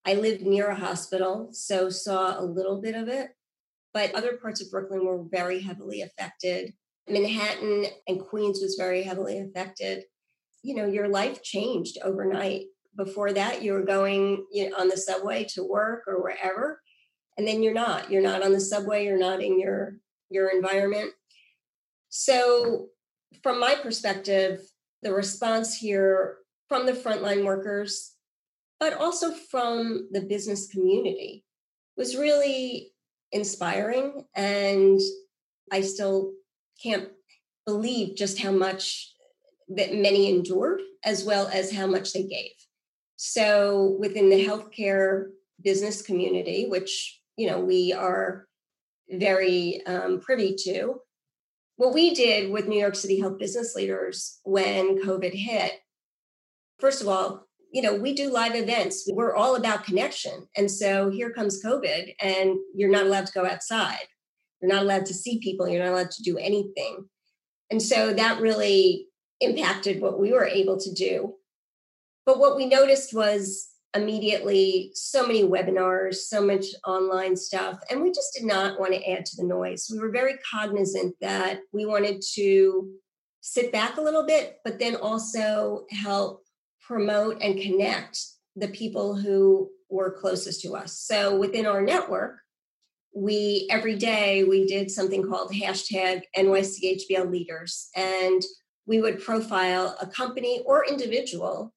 I 0.05 0.15
lived 0.15 0.41
near 0.41 0.67
a 0.67 0.75
hospital, 0.75 1.49
so 1.51 1.89
saw 1.89 2.39
a 2.39 2.43
little 2.43 2.81
bit 2.81 2.95
of 2.95 3.07
it, 3.07 3.29
but 3.93 4.13
other 4.13 4.37
parts 4.37 4.61
of 4.61 4.71
Brooklyn 4.71 5.05
were 5.05 5.23
very 5.23 5.61
heavily 5.61 6.01
affected. 6.01 6.73
Manhattan 7.09 7.85
and 8.07 8.19
Queens 8.19 8.59
was 8.61 8.75
very 8.75 9.03
heavily 9.03 9.39
affected. 9.39 10.03
You 10.63 10.75
know, 10.75 10.87
your 10.87 11.07
life 11.07 11.43
changed 11.43 11.97
overnight. 12.03 12.65
Before 12.95 13.31
that, 13.33 13.61
you 13.61 13.73
were 13.73 13.83
going 13.83 14.45
you 14.51 14.69
know, 14.69 14.77
on 14.77 14.89
the 14.89 14.97
subway 14.97 15.45
to 15.53 15.63
work 15.63 16.03
or 16.07 16.21
wherever, 16.21 16.81
and 17.37 17.47
then 17.47 17.61
you're 17.61 17.73
not. 17.73 18.09
You're 18.09 18.23
not 18.23 18.43
on 18.43 18.51
the 18.51 18.59
subway. 18.59 19.05
You're 19.05 19.19
not 19.19 19.41
in 19.41 19.59
your 19.59 19.97
your 20.29 20.49
environment. 20.49 21.11
So 22.09 22.89
from 23.43 23.59
my 23.59 23.75
perspective, 23.75 24.61
the 25.01 25.13
response 25.13 25.75
here 25.75 26.37
from 26.67 26.85
the 26.85 26.93
frontline 26.93 27.45
workers, 27.45 28.13
but 28.79 28.93
also 28.93 29.31
from 29.31 30.07
the 30.11 30.21
business 30.21 30.67
community 30.67 31.43
was 31.95 32.15
really 32.15 32.91
inspiring. 33.31 34.25
And 34.35 34.99
I 35.71 35.81
still 35.81 36.33
can't 36.81 37.09
believe 37.65 38.15
just 38.15 38.39
how 38.39 38.51
much 38.51 39.13
that 39.69 39.93
many 39.93 40.29
endured, 40.29 40.81
as 41.03 41.25
well 41.25 41.47
as 41.51 41.71
how 41.71 41.87
much 41.87 42.13
they 42.13 42.23
gave. 42.23 42.51
So 43.17 43.97
within 43.99 44.29
the 44.29 44.45
healthcare 44.45 45.27
business 45.61 46.01
community, 46.01 46.67
which 46.67 47.19
you 47.35 47.49
know 47.49 47.59
we 47.59 47.91
are 47.91 48.47
very 49.09 49.85
um, 49.85 50.19
privy 50.21 50.55
to, 50.63 51.01
what 51.77 51.93
we 51.93 52.13
did 52.13 52.51
with 52.51 52.67
New 52.67 52.79
York 52.79 52.95
City 52.95 53.19
Health 53.19 53.39
business 53.39 53.75
leaders 53.75 54.39
when 54.43 55.01
COVID 55.01 55.33
hit, 55.33 55.73
first 56.79 57.01
of 57.01 57.07
all, 57.07 57.47
you 57.71 57.81
know, 57.81 57.95
we 57.95 58.13
do 58.13 58.31
live 58.31 58.55
events. 58.55 59.07
We're 59.11 59.35
all 59.35 59.55
about 59.55 59.83
connection. 59.83 60.47
And 60.55 60.69
so 60.69 61.09
here 61.09 61.31
comes 61.31 61.63
COVID, 61.63 62.13
and 62.21 62.57
you're 62.73 62.89
not 62.89 63.05
allowed 63.05 63.27
to 63.27 63.33
go 63.33 63.45
outside. 63.45 64.07
You're 64.61 64.73
not 64.73 64.83
allowed 64.83 65.05
to 65.07 65.13
see 65.13 65.39
people. 65.39 65.67
You're 65.67 65.83
not 65.83 65.93
allowed 65.93 66.11
to 66.11 66.23
do 66.23 66.37
anything. 66.37 67.05
And 67.69 67.81
so 67.81 68.13
that 68.13 68.41
really 68.41 69.07
impacted 69.41 70.01
what 70.01 70.19
we 70.19 70.31
were 70.31 70.45
able 70.45 70.79
to 70.79 70.93
do. 70.93 71.35
But 72.25 72.39
what 72.39 72.55
we 72.55 72.65
noticed 72.65 73.13
was 73.13 73.69
immediately 74.01 74.91
so 74.93 75.25
many 75.25 75.43
webinars, 75.43 76.15
so 76.15 76.41
much 76.41 76.65
online 76.85 77.35
stuff, 77.35 77.79
and 77.89 78.01
we 78.01 78.11
just 78.11 78.33
did 78.33 78.45
not 78.45 78.79
want 78.79 78.93
to 78.93 79.11
add 79.11 79.25
to 79.25 79.35
the 79.37 79.43
noise. 79.43 79.89
We 79.91 79.99
were 79.99 80.11
very 80.11 80.35
cognizant 80.51 81.15
that 81.21 81.59
we 81.73 81.85
wanted 81.85 82.23
to 82.35 82.89
sit 83.41 83.71
back 83.71 83.97
a 83.97 84.01
little 84.01 84.25
bit, 84.25 84.57
but 84.63 84.79
then 84.79 84.95
also 84.95 85.85
help 85.91 86.43
promote 86.81 87.41
and 87.41 87.61
connect 87.61 88.19
the 88.55 88.67
people 88.69 89.15
who 89.15 89.69
were 89.89 90.17
closest 90.19 90.61
to 90.61 90.75
us. 90.75 90.99
So 90.99 91.37
within 91.37 91.65
our 91.65 91.81
network, 91.81 92.37
we 93.13 93.67
every 93.69 93.95
day 93.95 94.43
we 94.43 94.67
did 94.67 94.91
something 94.91 95.27
called 95.27 95.51
hashtag 95.51 96.21
NYCHBL 96.37 97.31
leaders, 97.31 97.89
and 97.95 98.41
we 98.85 99.01
would 99.01 99.23
profile 99.23 99.97
a 100.01 100.07
company 100.07 100.61
or 100.65 100.85
individual 100.85 101.73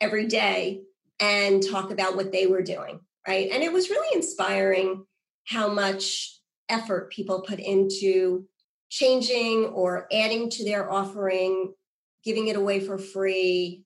every 0.00 0.26
day 0.26 0.82
and 1.24 1.62
talk 1.62 1.90
about 1.90 2.16
what 2.16 2.32
they 2.32 2.46
were 2.46 2.62
doing, 2.62 3.00
right? 3.26 3.50
And 3.50 3.62
it 3.62 3.72
was 3.72 3.88
really 3.88 4.14
inspiring 4.14 5.04
how 5.46 5.68
much 5.68 6.38
effort 6.68 7.10
people 7.10 7.42
put 7.42 7.58
into 7.58 8.46
changing 8.90 9.66
or 9.66 10.06
adding 10.12 10.50
to 10.50 10.64
their 10.64 10.90
offering, 10.90 11.72
giving 12.24 12.48
it 12.48 12.56
away 12.56 12.80
for 12.80 12.98
free. 12.98 13.84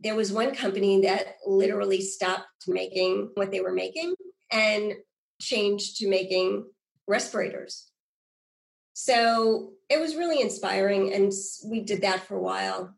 There 0.00 0.14
was 0.14 0.32
one 0.32 0.54
company 0.54 1.02
that 1.02 1.36
literally 1.46 2.00
stopped 2.00 2.46
making 2.68 3.30
what 3.34 3.50
they 3.50 3.60
were 3.60 3.72
making 3.72 4.14
and 4.52 4.92
changed 5.40 5.98
to 5.98 6.08
making 6.08 6.66
respirators. 7.08 7.90
So 8.94 9.72
it 9.88 10.00
was 10.00 10.16
really 10.16 10.40
inspiring. 10.40 11.12
And 11.12 11.32
we 11.66 11.80
did 11.80 12.02
that 12.02 12.26
for 12.26 12.36
a 12.36 12.42
while 12.42 12.94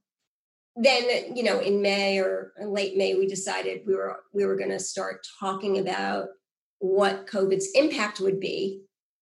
then 0.80 1.36
you 1.36 1.42
know 1.42 1.60
in 1.60 1.82
may 1.82 2.18
or 2.18 2.52
late 2.64 2.96
may 2.96 3.14
we 3.14 3.26
decided 3.26 3.82
we 3.86 3.94
were 3.94 4.20
we 4.32 4.44
were 4.44 4.56
going 4.56 4.70
to 4.70 4.78
start 4.78 5.26
talking 5.40 5.78
about 5.78 6.28
what 6.78 7.26
covid's 7.26 7.68
impact 7.74 8.20
would 8.20 8.38
be 8.38 8.82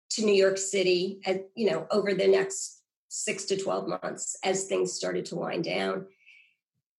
to 0.09 0.25
new 0.25 0.33
york 0.33 0.57
city 0.57 1.19
at 1.25 1.47
you 1.55 1.69
know 1.69 1.85
over 1.91 2.13
the 2.13 2.27
next 2.27 2.75
6 3.15 3.45
to 3.45 3.57
12 3.57 3.87
months 3.87 4.35
as 4.43 4.65
things 4.65 4.91
started 4.91 5.25
to 5.27 5.35
wind 5.35 5.63
down. 5.63 6.05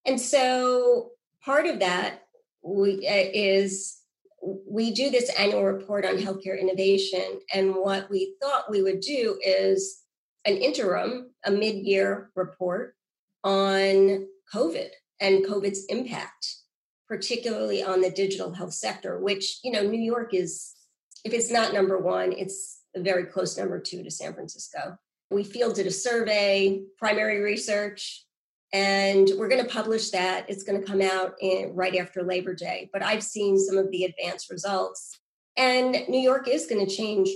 And 0.06 0.18
so 0.20 1.10
part 1.44 1.66
of 1.66 1.80
that 1.80 2.22
we, 2.62 3.06
uh, 3.06 3.30
is 3.34 3.98
we 4.42 4.92
do 4.92 5.10
this 5.10 5.30
annual 5.38 5.64
report 5.64 6.04
on 6.04 6.16
healthcare 6.16 6.60
innovation 6.60 7.40
and 7.52 7.74
what 7.74 8.08
we 8.10 8.34
thought 8.40 8.70
we 8.70 8.82
would 8.82 9.00
do 9.00 9.38
is 9.44 10.02
an 10.44 10.56
interim 10.56 11.30
a 11.44 11.50
mid-year 11.50 12.30
report 12.34 12.94
on 13.42 14.26
COVID 14.52 14.88
and 15.20 15.44
COVID's 15.44 15.84
impact, 15.86 16.56
particularly 17.08 17.82
on 17.82 18.00
the 18.00 18.10
digital 18.10 18.52
health 18.52 18.74
sector, 18.74 19.18
which, 19.18 19.60
you 19.62 19.72
know, 19.72 19.82
New 19.82 20.00
York 20.00 20.34
is, 20.34 20.74
if 21.24 21.32
it's 21.32 21.50
not 21.50 21.72
number 21.72 21.98
one, 21.98 22.32
it's 22.32 22.82
a 22.94 23.00
very 23.00 23.24
close 23.24 23.56
number 23.56 23.80
two 23.80 24.02
to 24.02 24.10
San 24.10 24.34
Francisco. 24.34 24.98
We 25.30 25.44
fielded 25.44 25.86
a 25.86 25.90
survey, 25.90 26.82
primary 26.98 27.40
research, 27.40 28.24
and 28.72 29.28
we're 29.36 29.48
going 29.48 29.64
to 29.64 29.70
publish 29.70 30.10
that. 30.10 30.48
It's 30.48 30.62
going 30.62 30.80
to 30.80 30.86
come 30.86 31.00
out 31.00 31.34
in, 31.40 31.72
right 31.74 31.96
after 31.96 32.22
Labor 32.22 32.54
Day. 32.54 32.90
But 32.92 33.02
I've 33.02 33.22
seen 33.22 33.58
some 33.58 33.78
of 33.78 33.90
the 33.90 34.04
advanced 34.04 34.50
results, 34.50 35.18
and 35.56 35.96
New 36.08 36.20
York 36.20 36.48
is 36.48 36.66
going 36.66 36.84
to 36.84 36.94
change 36.94 37.30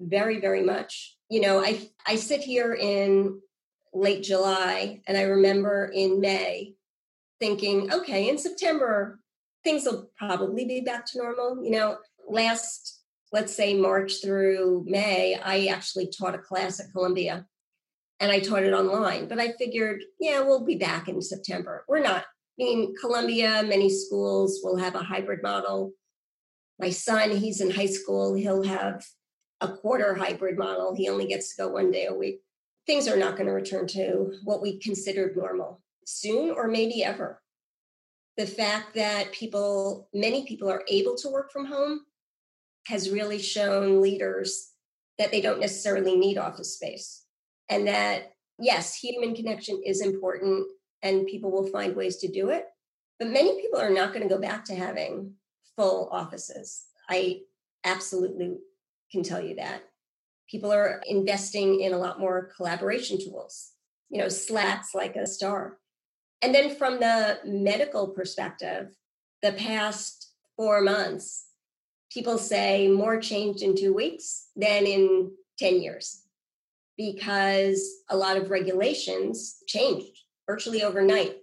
very, 0.00 0.40
very 0.40 0.62
much. 0.62 1.16
You 1.28 1.40
know, 1.40 1.60
I 1.60 1.88
I 2.06 2.16
sit 2.16 2.40
here 2.40 2.74
in 2.74 3.40
late 3.94 4.22
July. 4.22 5.00
And 5.06 5.16
I 5.16 5.22
remember 5.22 5.90
in 5.94 6.20
May 6.20 6.74
thinking, 7.40 7.92
okay, 7.92 8.28
in 8.28 8.36
September, 8.36 9.20
things 9.62 9.84
will 9.84 10.10
probably 10.16 10.64
be 10.64 10.80
back 10.80 11.06
to 11.06 11.18
normal. 11.18 11.64
You 11.64 11.70
know, 11.70 11.98
last, 12.28 13.00
let's 13.32 13.54
say 13.54 13.74
March 13.74 14.22
through 14.22 14.84
May, 14.86 15.34
I 15.34 15.66
actually 15.66 16.08
taught 16.08 16.34
a 16.34 16.38
class 16.38 16.80
at 16.80 16.92
Columbia 16.92 17.46
and 18.20 18.30
I 18.30 18.40
taught 18.40 18.62
it 18.62 18.72
online. 18.72 19.28
But 19.28 19.38
I 19.38 19.52
figured, 19.52 20.02
yeah, 20.20 20.40
we'll 20.40 20.64
be 20.64 20.76
back 20.76 21.08
in 21.08 21.20
September. 21.22 21.84
We're 21.88 22.00
not. 22.00 22.24
I 22.60 22.62
mean, 22.62 22.94
Columbia, 23.00 23.64
many 23.66 23.90
schools 23.90 24.60
will 24.62 24.76
have 24.76 24.94
a 24.94 25.02
hybrid 25.02 25.42
model. 25.42 25.92
My 26.78 26.90
son, 26.90 27.30
he's 27.30 27.60
in 27.60 27.70
high 27.70 27.86
school, 27.86 28.34
he'll 28.34 28.62
have 28.62 29.04
a 29.60 29.68
quarter 29.68 30.14
hybrid 30.14 30.58
model. 30.58 30.94
He 30.94 31.08
only 31.08 31.26
gets 31.26 31.54
to 31.54 31.62
go 31.62 31.68
one 31.68 31.90
day 31.90 32.06
a 32.06 32.14
week. 32.14 32.40
Things 32.86 33.08
are 33.08 33.16
not 33.16 33.36
going 33.36 33.46
to 33.46 33.52
return 33.52 33.86
to 33.88 34.34
what 34.44 34.60
we 34.60 34.78
considered 34.78 35.36
normal 35.36 35.80
soon 36.06 36.50
or 36.50 36.68
maybe 36.68 37.02
ever. 37.02 37.40
The 38.36 38.46
fact 38.46 38.94
that 38.94 39.32
people, 39.32 40.08
many 40.12 40.44
people 40.44 40.68
are 40.68 40.82
able 40.88 41.14
to 41.16 41.30
work 41.30 41.52
from 41.52 41.66
home 41.66 42.00
has 42.86 43.10
really 43.10 43.38
shown 43.38 44.02
leaders 44.02 44.72
that 45.18 45.30
they 45.30 45.40
don't 45.40 45.60
necessarily 45.60 46.16
need 46.16 46.36
office 46.36 46.74
space. 46.74 47.24
And 47.70 47.86
that, 47.86 48.32
yes, 48.58 48.94
human 48.96 49.34
connection 49.34 49.80
is 49.86 50.02
important 50.02 50.66
and 51.02 51.26
people 51.26 51.50
will 51.50 51.68
find 51.68 51.94
ways 51.94 52.16
to 52.18 52.28
do 52.28 52.50
it. 52.50 52.66
But 53.18 53.28
many 53.28 53.60
people 53.60 53.78
are 53.78 53.90
not 53.90 54.12
going 54.12 54.28
to 54.28 54.34
go 54.34 54.40
back 54.40 54.64
to 54.66 54.74
having 54.74 55.34
full 55.76 56.08
offices. 56.10 56.86
I 57.08 57.40
absolutely 57.84 58.56
can 59.12 59.22
tell 59.22 59.40
you 59.40 59.56
that. 59.56 59.82
People 60.50 60.72
are 60.72 61.02
investing 61.06 61.80
in 61.80 61.92
a 61.92 61.98
lot 61.98 62.20
more 62.20 62.50
collaboration 62.56 63.18
tools, 63.18 63.72
you 64.10 64.18
know, 64.18 64.28
slats 64.28 64.94
like 64.94 65.16
a 65.16 65.26
star. 65.26 65.78
And 66.42 66.54
then 66.54 66.76
from 66.76 67.00
the 67.00 67.38
medical 67.44 68.08
perspective, 68.08 68.94
the 69.42 69.52
past 69.52 70.32
four 70.56 70.82
months, 70.82 71.46
people 72.10 72.38
say 72.38 72.88
more 72.88 73.20
changed 73.20 73.62
in 73.62 73.76
two 73.76 73.92
weeks 73.92 74.48
than 74.54 74.86
in 74.86 75.32
10 75.58 75.80
years 75.80 76.22
because 76.96 78.02
a 78.08 78.16
lot 78.16 78.36
of 78.36 78.50
regulations 78.50 79.56
changed 79.66 80.20
virtually 80.46 80.82
overnight. 80.82 81.36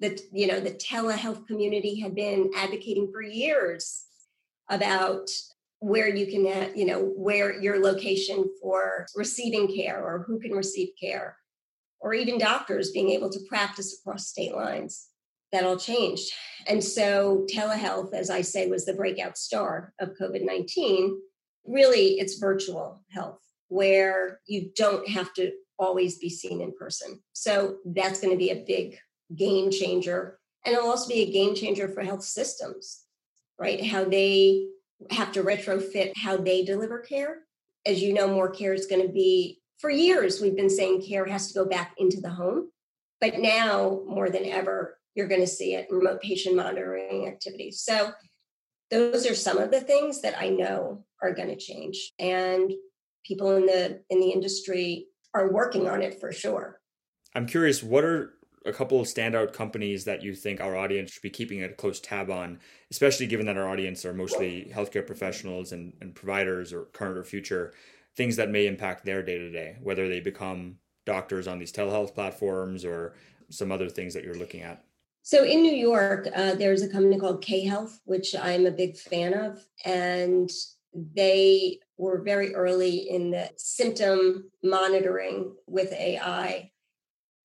The, 0.00 0.20
you 0.32 0.46
know, 0.46 0.60
the 0.60 0.72
telehealth 0.72 1.46
community 1.46 2.00
had 2.00 2.14
been 2.14 2.50
advocating 2.56 3.10
for 3.12 3.22
years 3.22 4.04
about 4.68 5.30
where 5.82 6.08
you 6.08 6.26
can, 6.26 6.46
uh, 6.46 6.68
you 6.76 6.86
know, 6.86 7.12
where 7.16 7.60
your 7.60 7.82
location 7.82 8.44
for 8.60 9.04
receiving 9.16 9.66
care 9.66 10.00
or 10.00 10.24
who 10.26 10.38
can 10.38 10.52
receive 10.52 10.90
care, 10.98 11.36
or 11.98 12.14
even 12.14 12.38
doctors 12.38 12.92
being 12.92 13.10
able 13.10 13.28
to 13.28 13.40
practice 13.48 13.98
across 13.98 14.28
state 14.28 14.54
lines. 14.54 15.08
That 15.50 15.64
all 15.64 15.76
changed. 15.76 16.30
And 16.66 16.82
so 16.82 17.44
telehealth, 17.52 18.14
as 18.14 18.30
I 18.30 18.40
say, 18.40 18.68
was 18.68 18.86
the 18.86 18.94
breakout 18.94 19.36
star 19.36 19.92
of 20.00 20.16
COVID 20.18 20.46
19. 20.46 21.20
Really, 21.66 22.18
it's 22.18 22.38
virtual 22.38 23.04
health 23.10 23.40
where 23.68 24.40
you 24.46 24.70
don't 24.76 25.06
have 25.08 25.34
to 25.34 25.50
always 25.78 26.16
be 26.18 26.30
seen 26.30 26.60
in 26.62 26.72
person. 26.78 27.20
So 27.32 27.78
that's 27.84 28.20
going 28.20 28.32
to 28.32 28.38
be 28.38 28.50
a 28.50 28.64
big 28.66 28.96
game 29.36 29.70
changer. 29.70 30.38
And 30.64 30.74
it'll 30.74 30.88
also 30.88 31.08
be 31.08 31.22
a 31.22 31.32
game 31.32 31.54
changer 31.54 31.88
for 31.88 32.02
health 32.02 32.22
systems, 32.22 33.02
right? 33.58 33.84
How 33.84 34.04
they 34.04 34.68
have 35.10 35.32
to 35.32 35.42
retrofit 35.42 36.12
how 36.16 36.36
they 36.36 36.64
deliver 36.64 36.98
care. 36.98 37.38
As 37.86 38.02
you 38.02 38.12
know, 38.14 38.28
more 38.28 38.50
care 38.50 38.74
is 38.74 38.86
going 38.86 39.06
to 39.06 39.12
be, 39.12 39.60
for 39.78 39.90
years, 39.90 40.40
we've 40.40 40.56
been 40.56 40.70
saying 40.70 41.02
care 41.02 41.24
has 41.26 41.48
to 41.48 41.54
go 41.54 41.64
back 41.64 41.94
into 41.98 42.20
the 42.20 42.30
home. 42.30 42.70
But 43.20 43.38
now, 43.38 44.02
more 44.06 44.30
than 44.30 44.46
ever, 44.46 44.98
you're 45.14 45.28
going 45.28 45.40
to 45.40 45.46
see 45.46 45.74
it 45.74 45.88
remote 45.90 46.20
patient 46.20 46.56
monitoring 46.56 47.26
activities. 47.26 47.82
So, 47.82 48.12
those 48.90 49.26
are 49.26 49.34
some 49.34 49.58
of 49.58 49.70
the 49.70 49.80
things 49.80 50.20
that 50.20 50.38
I 50.38 50.50
know 50.50 51.04
are 51.22 51.32
going 51.32 51.48
to 51.48 51.56
change. 51.56 52.12
And 52.18 52.70
people 53.24 53.56
in 53.56 53.66
the 53.66 54.02
in 54.10 54.20
the 54.20 54.30
industry 54.30 55.06
are 55.34 55.52
working 55.52 55.88
on 55.88 56.02
it 56.02 56.20
for 56.20 56.32
sure. 56.32 56.80
I'm 57.34 57.46
curious, 57.46 57.82
what 57.82 58.04
are 58.04 58.34
a 58.64 58.72
couple 58.72 59.00
of 59.00 59.06
standout 59.06 59.52
companies 59.52 60.04
that 60.04 60.22
you 60.22 60.34
think 60.34 60.60
our 60.60 60.76
audience 60.76 61.12
should 61.12 61.22
be 61.22 61.30
keeping 61.30 61.62
a 61.62 61.68
close 61.68 62.00
tab 62.00 62.30
on, 62.30 62.58
especially 62.90 63.26
given 63.26 63.46
that 63.46 63.56
our 63.56 63.68
audience 63.68 64.04
are 64.04 64.14
mostly 64.14 64.70
healthcare 64.74 65.06
professionals 65.06 65.72
and, 65.72 65.92
and 66.00 66.14
providers 66.14 66.72
or 66.72 66.84
current 66.86 67.18
or 67.18 67.24
future, 67.24 67.72
things 68.16 68.36
that 68.36 68.50
may 68.50 68.66
impact 68.66 69.04
their 69.04 69.22
day 69.22 69.38
to 69.38 69.50
day, 69.50 69.76
whether 69.82 70.08
they 70.08 70.20
become 70.20 70.76
doctors 71.04 71.48
on 71.48 71.58
these 71.58 71.72
telehealth 71.72 72.14
platforms 72.14 72.84
or 72.84 73.14
some 73.50 73.72
other 73.72 73.88
things 73.88 74.14
that 74.14 74.24
you're 74.24 74.34
looking 74.34 74.62
at? 74.62 74.84
So 75.22 75.44
in 75.44 75.62
New 75.62 75.74
York, 75.74 76.28
uh, 76.34 76.54
there's 76.56 76.82
a 76.82 76.88
company 76.88 77.18
called 77.18 77.42
K 77.42 77.64
Health, 77.64 78.00
which 78.04 78.34
I'm 78.34 78.66
a 78.66 78.72
big 78.72 78.96
fan 78.96 79.34
of. 79.34 79.64
And 79.84 80.50
they 80.92 81.78
were 81.96 82.22
very 82.22 82.54
early 82.54 83.08
in 83.08 83.30
the 83.30 83.50
symptom 83.56 84.50
monitoring 84.62 85.54
with 85.66 85.92
AI. 85.92 86.71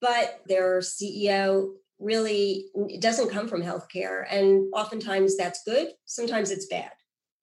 But 0.01 0.41
their 0.47 0.79
CEO 0.79 1.73
really 1.99 2.65
doesn't 2.99 3.31
come 3.31 3.47
from 3.47 3.63
healthcare. 3.63 4.25
And 4.29 4.71
oftentimes 4.73 5.35
that's 5.35 5.63
good, 5.63 5.89
sometimes 6.05 6.51
it's 6.51 6.67
bad. 6.67 6.91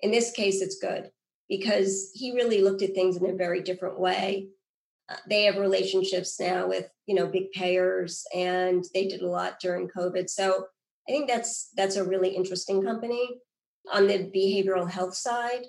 In 0.01 0.11
this 0.11 0.31
case, 0.31 0.63
it's 0.63 0.79
good 0.79 1.11
because 1.49 2.11
he 2.15 2.35
really 2.35 2.63
looked 2.63 2.83
at 2.83 2.95
things 2.95 3.17
in 3.17 3.29
a 3.29 3.35
very 3.35 3.63
different 3.63 3.99
way. 3.99 4.49
Uh, 5.09 5.17
they 5.29 5.45
have 5.45 5.57
relationships 5.57 6.41
now 6.41 6.67
with 6.67 6.89
you 7.07 7.15
know 7.15 7.27
big 7.27 7.51
payers 7.53 8.25
and 8.35 8.87
they 8.95 9.07
did 9.07 9.21
a 9.21 9.29
lot 9.29 9.61
during 9.61 9.87
covid 9.87 10.31
so 10.31 10.65
i 11.07 11.13
think 11.13 11.29
that's 11.29 11.69
that's 11.77 11.97
a 11.97 12.05
really 12.05 12.31
interesting 12.31 12.83
company 12.83 13.29
on 13.93 14.07
the 14.07 14.31
behavioral 14.35 14.91
health 14.91 15.15
side 15.15 15.67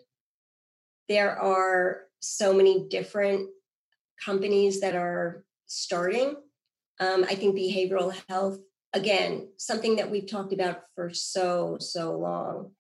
there 1.08 1.38
are 1.40 2.04
so 2.20 2.54
many 2.54 2.88
different 2.90 3.50
companies 4.24 4.82
that 4.82 4.96
are 4.96 5.44
starting. 5.68 6.36
Um, 7.00 7.26
I 7.30 7.36
think 7.36 7.56
behavioral 7.56 8.16
health, 8.30 8.60
again, 8.94 9.50
something 9.58 9.98
that 9.98 10.10
we've 10.10 10.30
talked 10.30 10.54
about 10.54 10.82
for 10.96 11.14
so, 11.14 11.78
so 11.80 12.18
long. 12.18 12.72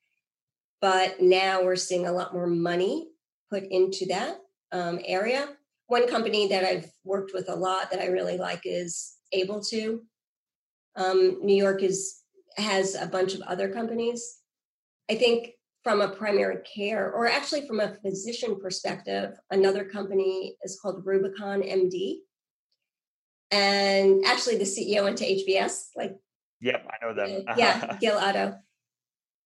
But 0.81 1.21
now 1.21 1.63
we're 1.63 1.75
seeing 1.75 2.07
a 2.07 2.11
lot 2.11 2.33
more 2.33 2.47
money 2.47 3.09
put 3.49 3.63
into 3.63 4.05
that 4.07 4.37
um, 4.71 4.99
area. 5.05 5.49
One 5.87 6.07
company 6.07 6.47
that 6.47 6.63
I've 6.63 6.91
worked 7.03 7.31
with 7.33 7.49
a 7.49 7.55
lot 7.55 7.91
that 7.91 8.01
I 8.01 8.07
really 8.07 8.37
like 8.37 8.61
is 8.63 9.15
AbleTo. 9.33 9.99
Um, 10.95 11.39
New 11.41 11.55
York 11.55 11.83
is 11.83 12.21
has 12.57 12.95
a 12.95 13.05
bunch 13.05 13.33
of 13.33 13.41
other 13.41 13.69
companies. 13.69 14.39
I 15.09 15.15
think 15.15 15.51
from 15.83 16.01
a 16.01 16.09
primary 16.09 16.57
care 16.63 17.11
or 17.11 17.27
actually 17.27 17.67
from 17.67 17.79
a 17.79 17.95
physician 18.03 18.57
perspective, 18.59 19.31
another 19.51 19.85
company 19.85 20.55
is 20.63 20.79
called 20.81 21.05
Rubicon 21.05 21.61
MD. 21.61 22.19
And 23.51 24.25
actually, 24.25 24.57
the 24.57 24.63
CEO 24.63 25.03
went 25.03 25.17
to 25.19 25.25
HBS. 25.25 25.89
Like, 25.95 26.17
yep, 26.61 26.87
I 26.89 27.05
know 27.05 27.13
them. 27.13 27.43
yeah, 27.57 27.97
Gil 28.01 28.19
Addo. 28.19 28.57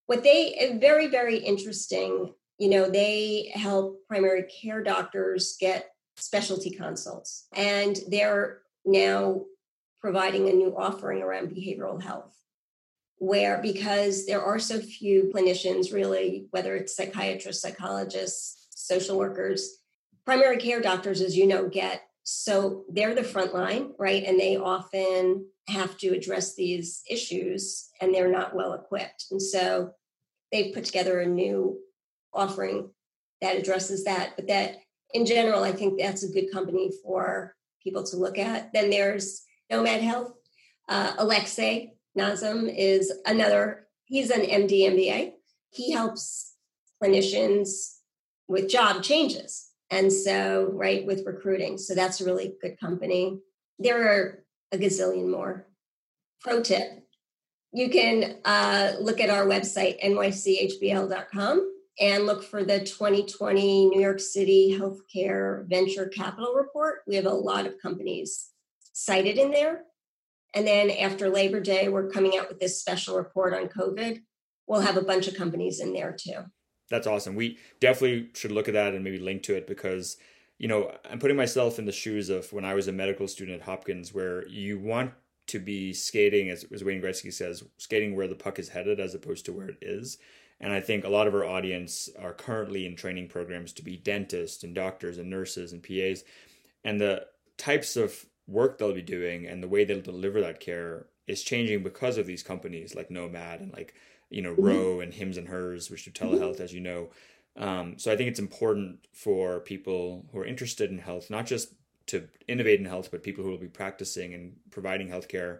What 0.06 0.24
they 0.24 0.78
very 0.80 1.08
very 1.08 1.38
interesting. 1.38 2.34
You 2.58 2.70
know, 2.70 2.90
they 2.90 3.52
help 3.54 4.06
primary 4.08 4.44
care 4.44 4.84
doctors 4.84 5.56
get 5.60 5.90
specialty 6.18 6.72
consults, 6.72 7.48
and 7.54 7.98
they're 8.10 8.62
now 8.86 9.44
providing 10.02 10.50
a 10.50 10.54
new 10.54 10.76
offering 10.78 11.22
around 11.22 11.50
behavioral 11.50 12.02
health 12.02 12.36
where 13.20 13.62
because 13.62 14.26
there 14.26 14.42
are 14.42 14.60
so 14.60 14.80
few 14.80 15.30
clinicians 15.36 15.94
really 15.94 16.48
whether 16.52 16.76
it's 16.76 16.96
psychiatrists 16.96 17.62
psychologists 17.62 18.68
social 18.72 19.18
workers 19.18 19.80
primary 20.26 20.58
care 20.58 20.82
doctors 20.82 21.20
as 21.22 21.36
you 21.38 21.46
know 21.46 21.68
get 21.68 22.04
so 22.32 22.86
they're 22.90 23.16
the 23.16 23.24
front 23.24 23.56
line 23.56 23.92
right? 23.98 24.24
And 24.24 24.40
they 24.40 24.56
often 24.56 25.48
have 25.68 25.98
to 25.98 26.10
address 26.10 26.56
these 26.56 27.02
issues 27.10 27.90
and 28.00 28.14
they're 28.14 28.32
not 28.32 28.56
well 28.56 28.74
equipped. 28.74 29.26
And 29.32 29.42
so 29.42 29.92
they've 30.52 30.74
put 30.74 30.86
together 30.86 31.20
a 31.20 31.26
new 31.26 31.80
offering 32.34 32.92
that 33.42 33.58
addresses 33.58 34.04
that. 34.04 34.34
But 34.36 34.48
that 34.48 34.78
in 35.16 35.26
general 35.26 35.64
i 35.64 35.72
think 35.72 35.98
that's 35.98 36.22
a 36.22 36.32
good 36.32 36.52
company 36.54 36.92
for 37.04 37.56
people 37.84 38.04
to 38.04 38.18
look 38.18 38.38
at. 38.38 38.72
Then 38.74 38.92
there's 38.92 39.42
nomad 39.72 40.02
health. 40.02 40.34
Uh, 40.88 41.16
Alexi 41.18 41.92
Nazem 42.18 42.72
is 42.76 43.12
another, 43.26 43.88
he's 44.06 44.30
an 44.30 44.42
MD 44.42 44.82
MBA. 44.82 45.32
He 45.72 45.94
helps 45.94 46.54
clinicians 47.02 47.96
with 48.48 48.70
job 48.70 49.02
changes. 49.02 49.69
And 49.92 50.12
so, 50.12 50.70
right, 50.74 51.06
with 51.06 51.26
recruiting. 51.26 51.78
So 51.78 51.96
that's 51.96 52.22
a 52.22 52.26
really 52.26 52.54
good 52.62 52.80
company. 52.80 53.40
There 53.80 54.08
are 54.08 54.44
a 54.72 54.78
gazillion 54.78 55.30
more. 55.30 55.68
Pro 56.42 56.62
tip 56.62 57.00
you 57.72 57.90
can 57.90 58.38
uh, 58.46 58.94
look 59.00 59.20
at 59.20 59.30
our 59.30 59.46
website, 59.46 60.04
nychbl.com, 60.04 61.74
and 62.00 62.26
look 62.26 62.44
for 62.44 62.64
the 62.64 62.80
2020 62.80 63.90
New 63.90 64.02
York 64.02 64.20
City 64.20 64.78
Healthcare 64.80 65.68
Venture 65.68 66.08
Capital 66.08 66.54
Report. 66.56 67.02
We 67.06 67.16
have 67.16 67.26
a 67.26 67.34
lot 67.34 67.68
of 67.68 67.80
companies 67.82 68.50
cited 68.94 69.38
in 69.38 69.52
there. 69.52 69.84
And 70.56 70.66
then 70.66 70.90
after 70.90 71.30
Labor 71.30 71.60
Day, 71.60 71.90
we're 71.90 72.10
coming 72.10 72.38
out 72.38 72.50
with 72.50 72.60
this 72.60 72.80
special 72.80 73.18
report 73.18 73.54
on 73.54 73.68
COVID. 73.68 74.20
We'll 74.66 74.82
have 74.82 74.98
a 74.98 75.04
bunch 75.04 75.28
of 75.28 75.36
companies 75.36 75.80
in 75.80 75.94
there 75.94 76.16
too. 76.20 76.46
That's 76.90 77.08
awesome. 77.08 77.36
We 77.36 77.58
definitely 77.80 78.30
should 78.34 78.52
look 78.52 78.68
at 78.68 78.74
that 78.74 78.94
and 78.94 79.04
maybe 79.04 79.20
link 79.20 79.44
to 79.44 79.56
it 79.56 79.68
because, 79.68 80.18
you 80.58 80.68
know, 80.68 80.96
I'm 81.10 81.20
putting 81.20 81.38
myself 81.38 81.80
in 81.80 81.86
the 81.86 81.92
shoes 81.92 82.30
of 82.30 82.52
when 82.52 82.66
I 82.66 82.74
was 82.74 82.88
a 82.88 82.92
medical 82.92 83.28
student 83.28 83.62
at 83.62 83.66
Hopkins, 83.66 84.14
where 84.14 84.48
you 84.48 84.80
want 84.80 85.14
to 85.48 85.60
be 85.60 85.94
skating, 85.94 86.50
as, 86.50 86.66
as 86.72 86.84
Wayne 86.84 87.02
Gretzky 87.02 87.34
says, 87.34 87.64
skating 87.78 88.16
where 88.16 88.28
the 88.28 88.36
puck 88.36 88.60
is 88.60 88.70
headed 88.70 89.00
as 89.00 89.16
opposed 89.16 89.46
to 89.46 89.54
where 89.54 89.70
it 89.70 89.78
is. 89.82 90.18
And 90.60 90.74
I 90.74 90.82
think 90.82 91.06
a 91.06 91.10
lot 91.10 91.28
of 91.28 91.34
our 91.34 91.46
audience 91.46 92.10
are 92.20 92.34
currently 92.34 92.86
in 92.86 92.96
training 92.96 93.30
programs 93.30 93.72
to 93.74 93.84
be 93.84 93.96
dentists 93.96 94.64
and 94.64 94.76
doctors 94.76 95.18
and 95.18 95.30
nurses 95.30 95.72
and 95.72 95.82
PAs. 95.82 96.24
And 96.84 97.00
the 97.00 97.26
types 97.58 97.96
of 97.96 98.26
work 98.48 98.78
they'll 98.78 98.94
be 98.94 99.02
doing 99.02 99.46
and 99.46 99.64
the 99.64 99.68
way 99.68 99.86
they'll 99.86 100.02
deliver 100.02 100.42
that 100.42 100.60
care 100.60 101.06
is 101.28 101.44
changing 101.44 101.84
because 101.84 102.18
of 102.18 102.26
these 102.26 102.44
companies 102.44 102.96
like 102.96 103.10
Nomad 103.12 103.62
and 103.62 103.72
like, 103.72 103.94
you 104.30 104.42
know, 104.42 104.54
mm-hmm. 104.54 105.02
And 105.02 105.14
Hims 105.14 105.38
and 105.38 105.48
Hers, 105.48 105.90
which 105.90 106.06
do 106.06 106.12
mm-hmm. 106.12 106.36
telehealth, 106.36 106.60
as 106.60 106.74
you 106.74 106.82
know. 106.82 107.10
Um, 107.58 107.98
so 107.98 108.12
I 108.12 108.16
think 108.16 108.30
it's 108.30 108.40
important 108.40 109.08
for 109.12 109.60
people 109.60 110.26
who 110.32 110.40
are 110.40 110.46
interested 110.46 110.92
in 110.92 111.00
health, 111.00 111.30
not 111.30 111.46
just 111.46 111.74
to 112.08 112.28
innovate 112.48 112.80
in 112.80 112.86
health, 112.86 113.10
but 113.12 113.24
people 113.24 113.44
who 113.44 113.50
will 113.52 113.58
be 113.58 113.68
practicing 113.68 114.34
and 114.34 114.56
providing 114.72 115.10
healthcare 115.10 115.60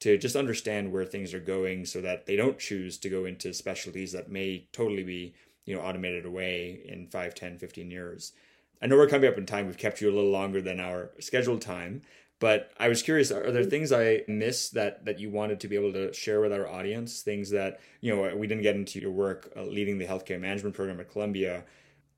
to 0.00 0.16
just 0.16 0.36
understand 0.36 0.92
where 0.92 1.04
things 1.04 1.34
are 1.34 1.40
going 1.40 1.84
so 1.84 2.00
that 2.00 2.26
they 2.26 2.36
don't 2.36 2.58
choose 2.58 2.98
to 2.98 3.08
go 3.08 3.24
into 3.24 3.52
specialties 3.52 4.12
that 4.12 4.30
may 4.30 4.66
totally 4.72 5.02
be 5.02 5.34
you 5.64 5.74
know 5.74 5.82
automated 5.82 6.24
away 6.24 6.80
in 6.86 7.06
5 7.06 7.34
10 7.34 7.58
15 7.58 7.90
years 7.90 8.32
i 8.80 8.86
know 8.86 8.96
we're 8.96 9.08
coming 9.08 9.28
up 9.28 9.38
in 9.38 9.46
time 9.46 9.66
we've 9.66 9.76
kept 9.76 10.00
you 10.00 10.10
a 10.10 10.14
little 10.14 10.30
longer 10.30 10.60
than 10.60 10.80
our 10.80 11.10
scheduled 11.20 11.60
time 11.60 12.02
but 12.40 12.70
i 12.78 12.88
was 12.88 13.02
curious 13.02 13.30
are 13.30 13.50
there 13.50 13.64
things 13.64 13.92
i 13.92 14.22
missed 14.28 14.74
that 14.74 15.04
that 15.04 15.18
you 15.18 15.30
wanted 15.30 15.60
to 15.60 15.68
be 15.68 15.76
able 15.76 15.92
to 15.92 16.12
share 16.12 16.40
with 16.40 16.52
our 16.52 16.68
audience 16.68 17.22
things 17.22 17.50
that 17.50 17.80
you 18.00 18.14
know 18.14 18.34
we 18.36 18.46
didn't 18.46 18.62
get 18.62 18.76
into 18.76 19.00
your 19.00 19.10
work 19.10 19.52
uh, 19.56 19.62
leading 19.62 19.98
the 19.98 20.06
healthcare 20.06 20.40
management 20.40 20.74
program 20.74 21.00
at 21.00 21.10
columbia 21.10 21.64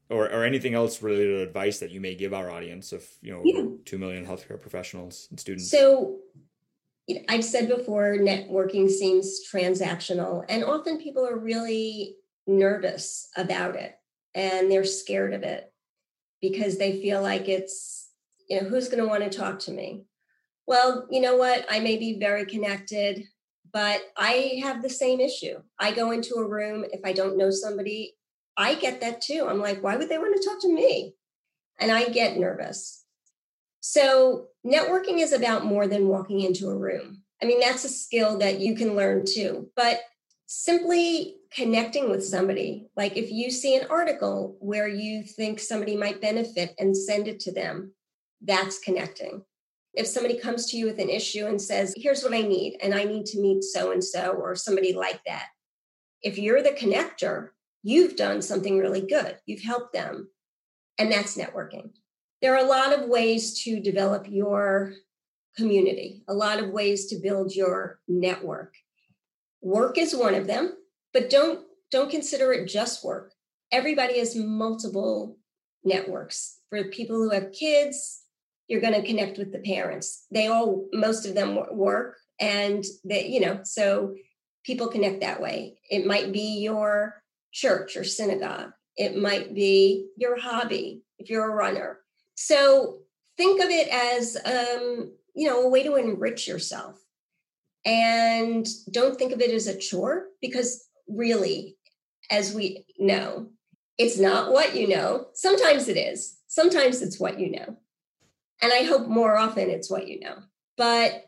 or, 0.09 0.25
or 0.25 0.45
anything 0.45 0.75
else 0.75 1.03
related 1.03 1.37
to 1.37 1.43
advice 1.43 1.79
that 1.79 1.91
you 1.91 2.01
may 2.01 2.15
give 2.15 2.35
our 2.35 2.51
audience 2.51 2.93
of 2.93 3.05
you 3.23 3.33
know 3.33 3.43
yeah. 3.45 3.65
2 3.85 3.99
million 3.99 4.27
healthcare 4.27 4.61
professionals 4.61 5.27
and 5.31 5.41
students 5.41 5.71
so 5.71 6.19
I've 7.29 7.45
said 7.45 7.69
before, 7.69 8.19
networking 8.19 8.89
seems 8.89 9.41
transactional, 9.53 10.45
and 10.49 10.63
often 10.65 10.99
people 10.99 11.27
are 11.27 11.37
really 11.37 12.15
nervous 12.47 13.29
about 13.37 13.77
it 13.77 13.95
and 14.35 14.71
they're 14.71 14.85
scared 14.85 15.35
of 15.35 15.43
it 15.43 15.73
because 16.41 16.79
they 16.79 17.01
feel 17.01 17.23
like 17.23 17.49
it's, 17.49 18.11
you 18.49 18.61
know, 18.61 18.69
who's 18.69 18.89
going 18.89 19.03
to 19.03 19.09
want 19.09 19.23
to 19.23 19.39
talk 19.39 19.59
to 19.61 19.71
me? 19.71 20.05
Well, 20.71 21.09
you 21.11 21.21
know 21.21 21.35
what? 21.35 21.67
I 21.69 21.81
may 21.81 21.97
be 21.97 22.21
very 22.21 22.47
connected, 22.47 23.25
but 23.73 24.03
I 24.17 24.61
have 24.63 24.83
the 24.83 24.89
same 24.89 25.19
issue. 25.19 25.59
I 25.81 25.91
go 25.91 26.13
into 26.13 26.37
a 26.37 26.49
room, 26.49 26.85
if 26.93 27.01
I 27.05 27.13
don't 27.13 27.37
know 27.37 27.51
somebody, 27.51 28.15
I 28.57 28.77
get 28.77 29.01
that 29.01 29.21
too. 29.21 29.49
I'm 29.51 29.59
like, 29.59 29.83
why 29.83 29.97
would 29.97 30.09
they 30.09 30.19
want 30.19 30.41
to 30.41 30.49
talk 30.49 30.61
to 30.61 30.73
me? 30.73 31.17
And 31.81 31.91
I 31.91 32.05
get 32.11 32.39
nervous. 32.39 33.05
So, 33.81 34.47
networking 34.65 35.19
is 35.19 35.33
about 35.33 35.65
more 35.65 35.89
than 35.89 36.07
walking 36.07 36.39
into 36.41 36.69
a 36.69 36.79
room. 36.79 37.25
I 37.43 37.47
mean, 37.47 37.59
that's 37.59 37.85
a 37.85 37.89
skill 37.89 38.39
that 38.39 38.61
you 38.61 38.77
can 38.77 38.95
learn 38.95 39.25
too, 39.27 39.71
but 39.75 39.99
simply 40.47 41.35
connecting 41.53 42.11
with 42.11 42.25
somebody, 42.25 42.91
like 42.97 43.17
if 43.17 43.33
you 43.33 43.51
see 43.51 43.75
an 43.75 43.89
article 43.91 44.57
where 44.61 44.87
you 44.87 45.25
think 45.25 45.59
somebody 45.59 45.97
might 45.97 46.21
benefit 46.21 46.77
and 46.79 46.97
send 46.97 47.27
it 47.27 47.41
to 47.41 47.53
them, 47.53 47.93
that's 48.41 48.79
connecting. 48.79 49.43
If 49.95 50.07
somebody 50.07 50.39
comes 50.39 50.67
to 50.67 50.77
you 50.77 50.87
with 50.87 50.99
an 50.99 51.11
issue 51.11 51.47
and 51.47 51.61
says, 51.61 51.95
Here's 51.97 52.23
what 52.23 52.35
I 52.35 52.43
need, 52.43 52.79
and 52.83 52.95
I 52.95 53.05
need 53.05 53.27
to 53.27 53.41
meet 53.41 53.65
so 53.65 53.93
and 53.93 54.03
so, 54.03 54.33
or 54.33 54.55
somebody 54.55 54.93
like 54.93 55.21
that, 55.27 55.47
if 56.23 56.39
you're 56.39 56.63
the 56.63 56.71
connector, 56.71 57.49
you've 57.83 58.17
done 58.17 58.43
something 58.43 58.79
really 58.79 59.01
good. 59.01 59.39
You've 59.47 59.63
helped 59.63 59.93
them. 59.93 60.29
And 60.99 61.11
that's 61.11 61.37
networking 61.37 61.91
there 62.41 62.55
are 62.55 62.65
a 62.65 62.69
lot 62.69 62.99
of 62.99 63.09
ways 63.09 63.63
to 63.65 63.81
develop 63.81 64.27
your 64.29 64.95
community, 65.57 66.23
a 66.29 66.35
lot 66.35 66.59
of 66.59 66.71
ways 66.71 67.07
to 67.07 67.17
build 67.17 67.55
your 67.55 68.01
network. 68.09 68.75
Work 69.61 69.99
is 69.99 70.15
one 70.15 70.35
of 70.35 70.47
them, 70.47 70.75
but 71.13 71.31
don't 71.31 71.61
don't 71.91 72.11
consider 72.11 72.53
it 72.53 72.67
just 72.67 73.05
work. 73.05 73.33
Everybody 73.73 74.19
has 74.21 74.37
multiple 74.37 75.39
networks. 75.85 76.59
For 76.71 76.85
people 76.85 77.17
who 77.17 77.31
have 77.31 77.53
kids, 77.53 78.20
you're 78.71 78.81
going 78.81 78.95
to 78.95 79.07
connect 79.07 79.37
with 79.37 79.53
the 79.53 79.59
parents. 79.59 80.27
They 80.31 80.47
all 80.47 80.87
most 80.93 81.27
of 81.27 81.35
them 81.35 81.59
work 81.73 82.17
and 82.39 82.83
they 83.05 83.27
you 83.27 83.41
know, 83.41 83.61
so 83.65 84.15
people 84.65 84.89
connect 84.89 85.21
that 85.21 85.43
way. 85.43 85.79
It 85.91 86.07
might 86.07 86.33
be 86.33 86.61
your 86.61 87.23
church 87.53 87.97
or 87.97 88.05
synagogue. 88.05 88.71
It 88.97 89.17
might 89.17 89.55
be 89.55 90.09
your 90.17 90.39
hobby 90.39 91.03
if 91.19 91.29
you're 91.29 91.51
a 91.51 91.55
runner 91.55 92.01
so 92.43 93.01
think 93.37 93.63
of 93.63 93.69
it 93.69 93.87
as, 93.89 94.35
um, 94.47 95.13
you 95.35 95.47
know, 95.47 95.63
a 95.63 95.69
way 95.69 95.83
to 95.83 95.97
enrich 95.97 96.49
yourself. 96.49 96.99
And 97.85 98.67
don't 98.91 99.19
think 99.19 99.33
of 99.33 99.43
it 99.43 99.51
as 99.51 99.67
a 99.67 99.77
chore 99.77 100.25
because 100.41 100.89
really, 101.07 101.77
as 102.31 102.55
we 102.55 102.87
know, 102.99 103.51
it's 103.99 104.19
not 104.19 104.53
what 104.53 104.75
you 104.75 104.89
know. 104.89 105.27
Sometimes 105.35 105.87
it 105.89 105.99
is, 105.99 106.39
sometimes 106.49 107.03
it's 107.03 107.21
what 107.21 107.39
you 107.39 107.51
know. 107.51 107.77
And 108.63 108.73
I 108.73 108.85
hope 108.85 109.09
more 109.09 109.37
often 109.37 109.71
it's 109.71 109.91
what 109.91 110.09
you 110.09 110.21
know. 110.21 110.37
But 110.77 111.25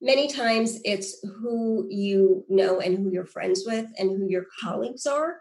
many 0.00 0.28
times 0.28 0.80
it's 0.84 1.24
who 1.24 1.86
you 1.90 2.44
know 2.48 2.80
and 2.80 2.96
who 2.96 3.10
you're 3.10 3.24
friends 3.24 3.64
with 3.66 3.86
and 3.98 4.10
who 4.10 4.28
your 4.28 4.46
colleagues 4.60 5.06
are 5.06 5.40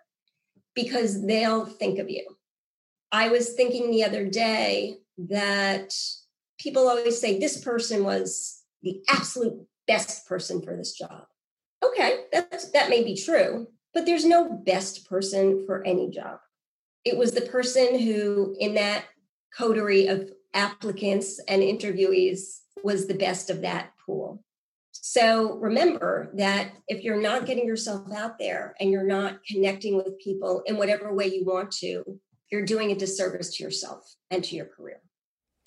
because 0.76 1.26
they'll 1.26 1.66
think 1.66 2.00
of 2.00 2.10
you. 2.10 2.26
I 3.12 3.30
was 3.30 3.54
thinking 3.54 3.90
the 3.90 4.04
other 4.04 4.26
day 4.26 4.98
that 5.18 5.94
people 6.60 6.88
always 6.88 7.20
say 7.20 7.40
this 7.40 7.64
person 7.64 8.04
was 8.04 8.62
the 8.84 9.02
absolute 9.10 9.66
best 9.88 10.28
person 10.28 10.62
for 10.62 10.76
this 10.76 10.94
job. 10.94 11.24
Okay, 11.84 12.26
that's, 12.32 12.72
that 12.72 12.90
may 12.90 13.04
be 13.04 13.16
true, 13.16 13.68
but 13.94 14.06
there's 14.06 14.26
no 14.26 14.52
best 14.52 15.10
person 15.10 15.66
for 15.66 15.86
any 15.86 16.10
job. 16.10 16.40
It 17.06 17.18
was 17.18 17.32
the 17.32 17.42
person 17.42 17.98
who, 17.98 18.56
in 18.60 18.76
that 18.76 19.06
coterie 19.58 20.08
of 20.08 20.30
applicants 20.54 21.40
and 21.48 21.62
interviewees, 21.62 22.60
was 22.84 23.08
the 23.08 23.14
best 23.14 23.50
of 23.50 23.62
that 23.62 23.92
pool. 24.06 24.44
So 24.92 25.56
remember 25.56 26.30
that 26.36 26.72
if 26.88 27.04
you're 27.04 27.22
not 27.22 27.46
getting 27.46 27.66
yourself 27.66 28.12
out 28.12 28.38
there 28.38 28.76
and 28.80 28.92
you're 28.92 29.04
not 29.04 29.44
connecting 29.46 29.96
with 29.96 30.20
people 30.20 30.62
in 30.66 30.78
whatever 30.78 31.14
way 31.14 31.28
you 31.28 31.46
want 31.46 31.72
to, 31.74 32.04
you're 32.52 32.66
doing 32.66 32.92
a 32.92 32.96
disservice 32.96 33.56
to 33.56 33.64
yourself 33.64 34.16
and 34.32 34.44
to 34.44 34.56
your 34.56 34.66
career. 34.66 35.02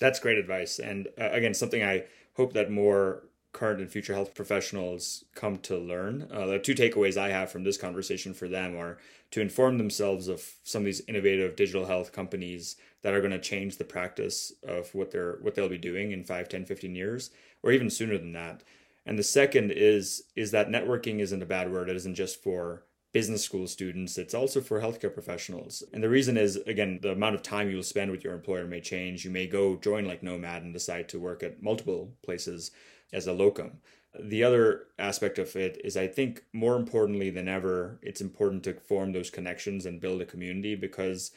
That's 0.00 0.20
great 0.20 0.38
advice. 0.38 0.78
And 0.78 1.08
uh, 1.20 1.30
again, 1.30 1.54
something 1.54 1.82
I 1.82 2.04
hope 2.36 2.52
that 2.54 2.70
more 2.70 3.24
current 3.52 3.80
and 3.80 3.90
future 3.90 4.14
health 4.14 4.34
professionals 4.34 5.24
come 5.34 5.58
to 5.58 5.76
learn. 5.76 6.28
Uh, 6.32 6.46
the 6.46 6.58
two 6.58 6.74
takeaways 6.74 7.16
I 7.16 7.28
have 7.28 7.50
from 7.50 7.64
this 7.64 7.76
conversation 7.76 8.32
for 8.32 8.48
them 8.48 8.76
are 8.76 8.98
to 9.32 9.40
inform 9.40 9.78
themselves 9.78 10.28
of 10.28 10.42
some 10.62 10.82
of 10.82 10.86
these 10.86 11.02
innovative 11.06 11.54
digital 11.54 11.86
health 11.86 12.12
companies 12.12 12.76
that 13.02 13.14
are 13.14 13.20
going 13.20 13.32
to 13.32 13.38
change 13.38 13.76
the 13.76 13.84
practice 13.84 14.52
of 14.66 14.94
what 14.94 15.10
they're 15.10 15.38
what 15.42 15.54
they'll 15.54 15.68
be 15.68 15.78
doing 15.78 16.12
in 16.12 16.24
5 16.24 16.48
10 16.48 16.64
15 16.64 16.94
years 16.94 17.30
or 17.62 17.72
even 17.72 17.90
sooner 17.90 18.18
than 18.18 18.32
that 18.32 18.62
and 19.06 19.18
the 19.18 19.22
second 19.22 19.72
is 19.72 20.24
is 20.36 20.50
that 20.50 20.68
networking 20.68 21.20
isn't 21.20 21.42
a 21.42 21.46
bad 21.46 21.70
word 21.70 21.88
it 21.88 21.96
isn't 21.96 22.14
just 22.14 22.42
for 22.42 22.84
business 23.12 23.44
school 23.44 23.66
students, 23.66 24.16
it's 24.16 24.34
also 24.34 24.60
for 24.60 24.80
healthcare 24.80 25.12
professionals. 25.12 25.82
And 25.92 26.02
the 26.02 26.08
reason 26.08 26.36
is, 26.36 26.56
again, 26.56 26.98
the 27.02 27.12
amount 27.12 27.34
of 27.34 27.42
time 27.42 27.70
you'll 27.70 27.82
spend 27.82 28.10
with 28.10 28.24
your 28.24 28.32
employer 28.32 28.66
may 28.66 28.80
change. 28.80 29.24
You 29.24 29.30
may 29.30 29.46
go 29.46 29.76
join 29.76 30.06
like 30.06 30.22
Nomad 30.22 30.62
and 30.62 30.72
decide 30.72 31.08
to 31.10 31.20
work 31.20 31.42
at 31.42 31.62
multiple 31.62 32.14
places 32.24 32.70
as 33.12 33.26
a 33.26 33.32
locum. 33.32 33.78
The 34.18 34.44
other 34.44 34.86
aspect 34.98 35.38
of 35.38 35.54
it 35.56 35.80
is, 35.84 35.96
I 35.96 36.06
think, 36.06 36.44
more 36.52 36.76
importantly 36.76 37.30
than 37.30 37.48
ever, 37.48 37.98
it's 38.02 38.20
important 38.20 38.64
to 38.64 38.74
form 38.74 39.12
those 39.12 39.30
connections 39.30 39.86
and 39.86 40.00
build 40.00 40.20
a 40.22 40.26
community 40.26 40.74
because 40.74 41.32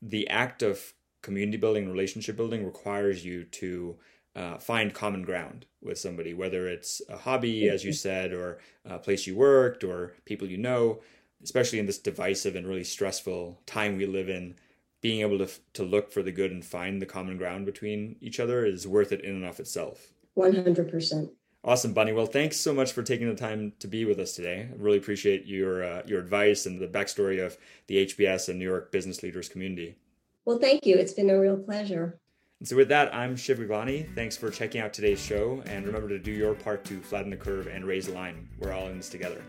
the 0.00 0.28
act 0.28 0.62
of 0.62 0.92
community 1.22 1.56
building, 1.56 1.88
relationship 1.88 2.36
building 2.36 2.64
requires 2.64 3.24
you 3.24 3.44
to 3.44 3.96
uh, 4.34 4.58
find 4.58 4.94
common 4.94 5.22
ground 5.22 5.66
with 5.82 5.98
somebody, 5.98 6.34
whether 6.34 6.66
it's 6.66 7.02
a 7.08 7.16
hobby, 7.16 7.68
as 7.68 7.84
you 7.84 7.92
said, 7.92 8.32
or 8.32 8.58
a 8.84 8.98
place 8.98 9.26
you 9.26 9.36
worked, 9.36 9.84
or 9.84 10.14
people 10.24 10.48
you 10.48 10.58
know. 10.58 11.00
Especially 11.42 11.80
in 11.80 11.86
this 11.86 11.98
divisive 11.98 12.54
and 12.54 12.68
really 12.68 12.84
stressful 12.84 13.60
time 13.66 13.96
we 13.96 14.06
live 14.06 14.28
in, 14.28 14.54
being 15.00 15.22
able 15.22 15.38
to 15.38 15.48
to 15.72 15.82
look 15.82 16.12
for 16.12 16.22
the 16.22 16.30
good 16.30 16.52
and 16.52 16.64
find 16.64 17.02
the 17.02 17.06
common 17.06 17.36
ground 17.36 17.66
between 17.66 18.16
each 18.20 18.38
other 18.38 18.64
is 18.64 18.86
worth 18.86 19.10
it 19.10 19.24
in 19.24 19.34
and 19.34 19.44
of 19.44 19.58
itself. 19.58 20.12
One 20.34 20.54
hundred 20.54 20.90
percent. 20.90 21.30
Awesome, 21.64 21.92
Bunny. 21.92 22.12
Well, 22.12 22.26
thanks 22.26 22.56
so 22.56 22.74
much 22.74 22.92
for 22.92 23.04
taking 23.04 23.28
the 23.28 23.36
time 23.36 23.72
to 23.78 23.86
be 23.86 24.04
with 24.04 24.18
us 24.18 24.34
today. 24.34 24.68
I 24.68 24.74
really 24.76 24.98
appreciate 24.98 25.46
your 25.46 25.84
uh, 25.84 26.02
your 26.06 26.20
advice 26.20 26.66
and 26.66 26.80
the 26.80 26.88
backstory 26.88 27.44
of 27.44 27.56
the 27.86 28.06
HBS 28.06 28.48
and 28.48 28.58
New 28.58 28.64
York 28.64 28.90
business 28.90 29.22
leaders 29.22 29.48
community. 29.48 29.96
Well, 30.44 30.58
thank 30.58 30.84
you. 30.86 30.96
It's 30.96 31.12
been 31.12 31.30
a 31.30 31.38
real 31.38 31.56
pleasure. 31.56 32.18
And 32.58 32.68
so 32.68 32.76
with 32.76 32.88
that, 32.88 33.14
I'm 33.14 33.36
Shiv 33.36 33.58
Gaglani. 33.58 34.12
Thanks 34.14 34.36
for 34.36 34.50
checking 34.50 34.80
out 34.80 34.92
today's 34.92 35.20
show, 35.20 35.62
and 35.66 35.86
remember 35.86 36.08
to 36.08 36.18
do 36.18 36.32
your 36.32 36.54
part 36.54 36.84
to 36.86 37.00
flatten 37.00 37.30
the 37.30 37.36
curve 37.36 37.66
and 37.66 37.84
raise 37.84 38.06
the 38.06 38.12
line. 38.12 38.48
We're 38.58 38.72
all 38.72 38.88
in 38.88 38.96
this 38.96 39.08
together. 39.08 39.42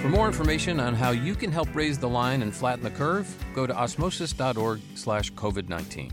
For 0.00 0.08
more 0.08 0.26
information 0.26 0.80
on 0.80 0.94
how 0.94 1.10
you 1.10 1.34
can 1.34 1.52
help 1.52 1.74
raise 1.74 1.98
the 1.98 2.08
line 2.08 2.42
and 2.42 2.54
flatten 2.54 2.82
the 2.82 2.90
curve, 2.90 3.32
go 3.54 3.66
to 3.66 3.74
osmosis.org 3.74 4.80
slash 4.94 5.32
COVID-19. 5.32 6.12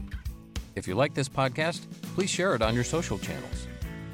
If 0.76 0.88
you 0.88 0.96
like 0.96 1.14
this 1.14 1.28
podcast, 1.28 1.82
please 2.14 2.30
share 2.30 2.56
it 2.56 2.62
on 2.62 2.76
your 2.76 2.84
social 2.84 3.18
channels. 3.18 3.68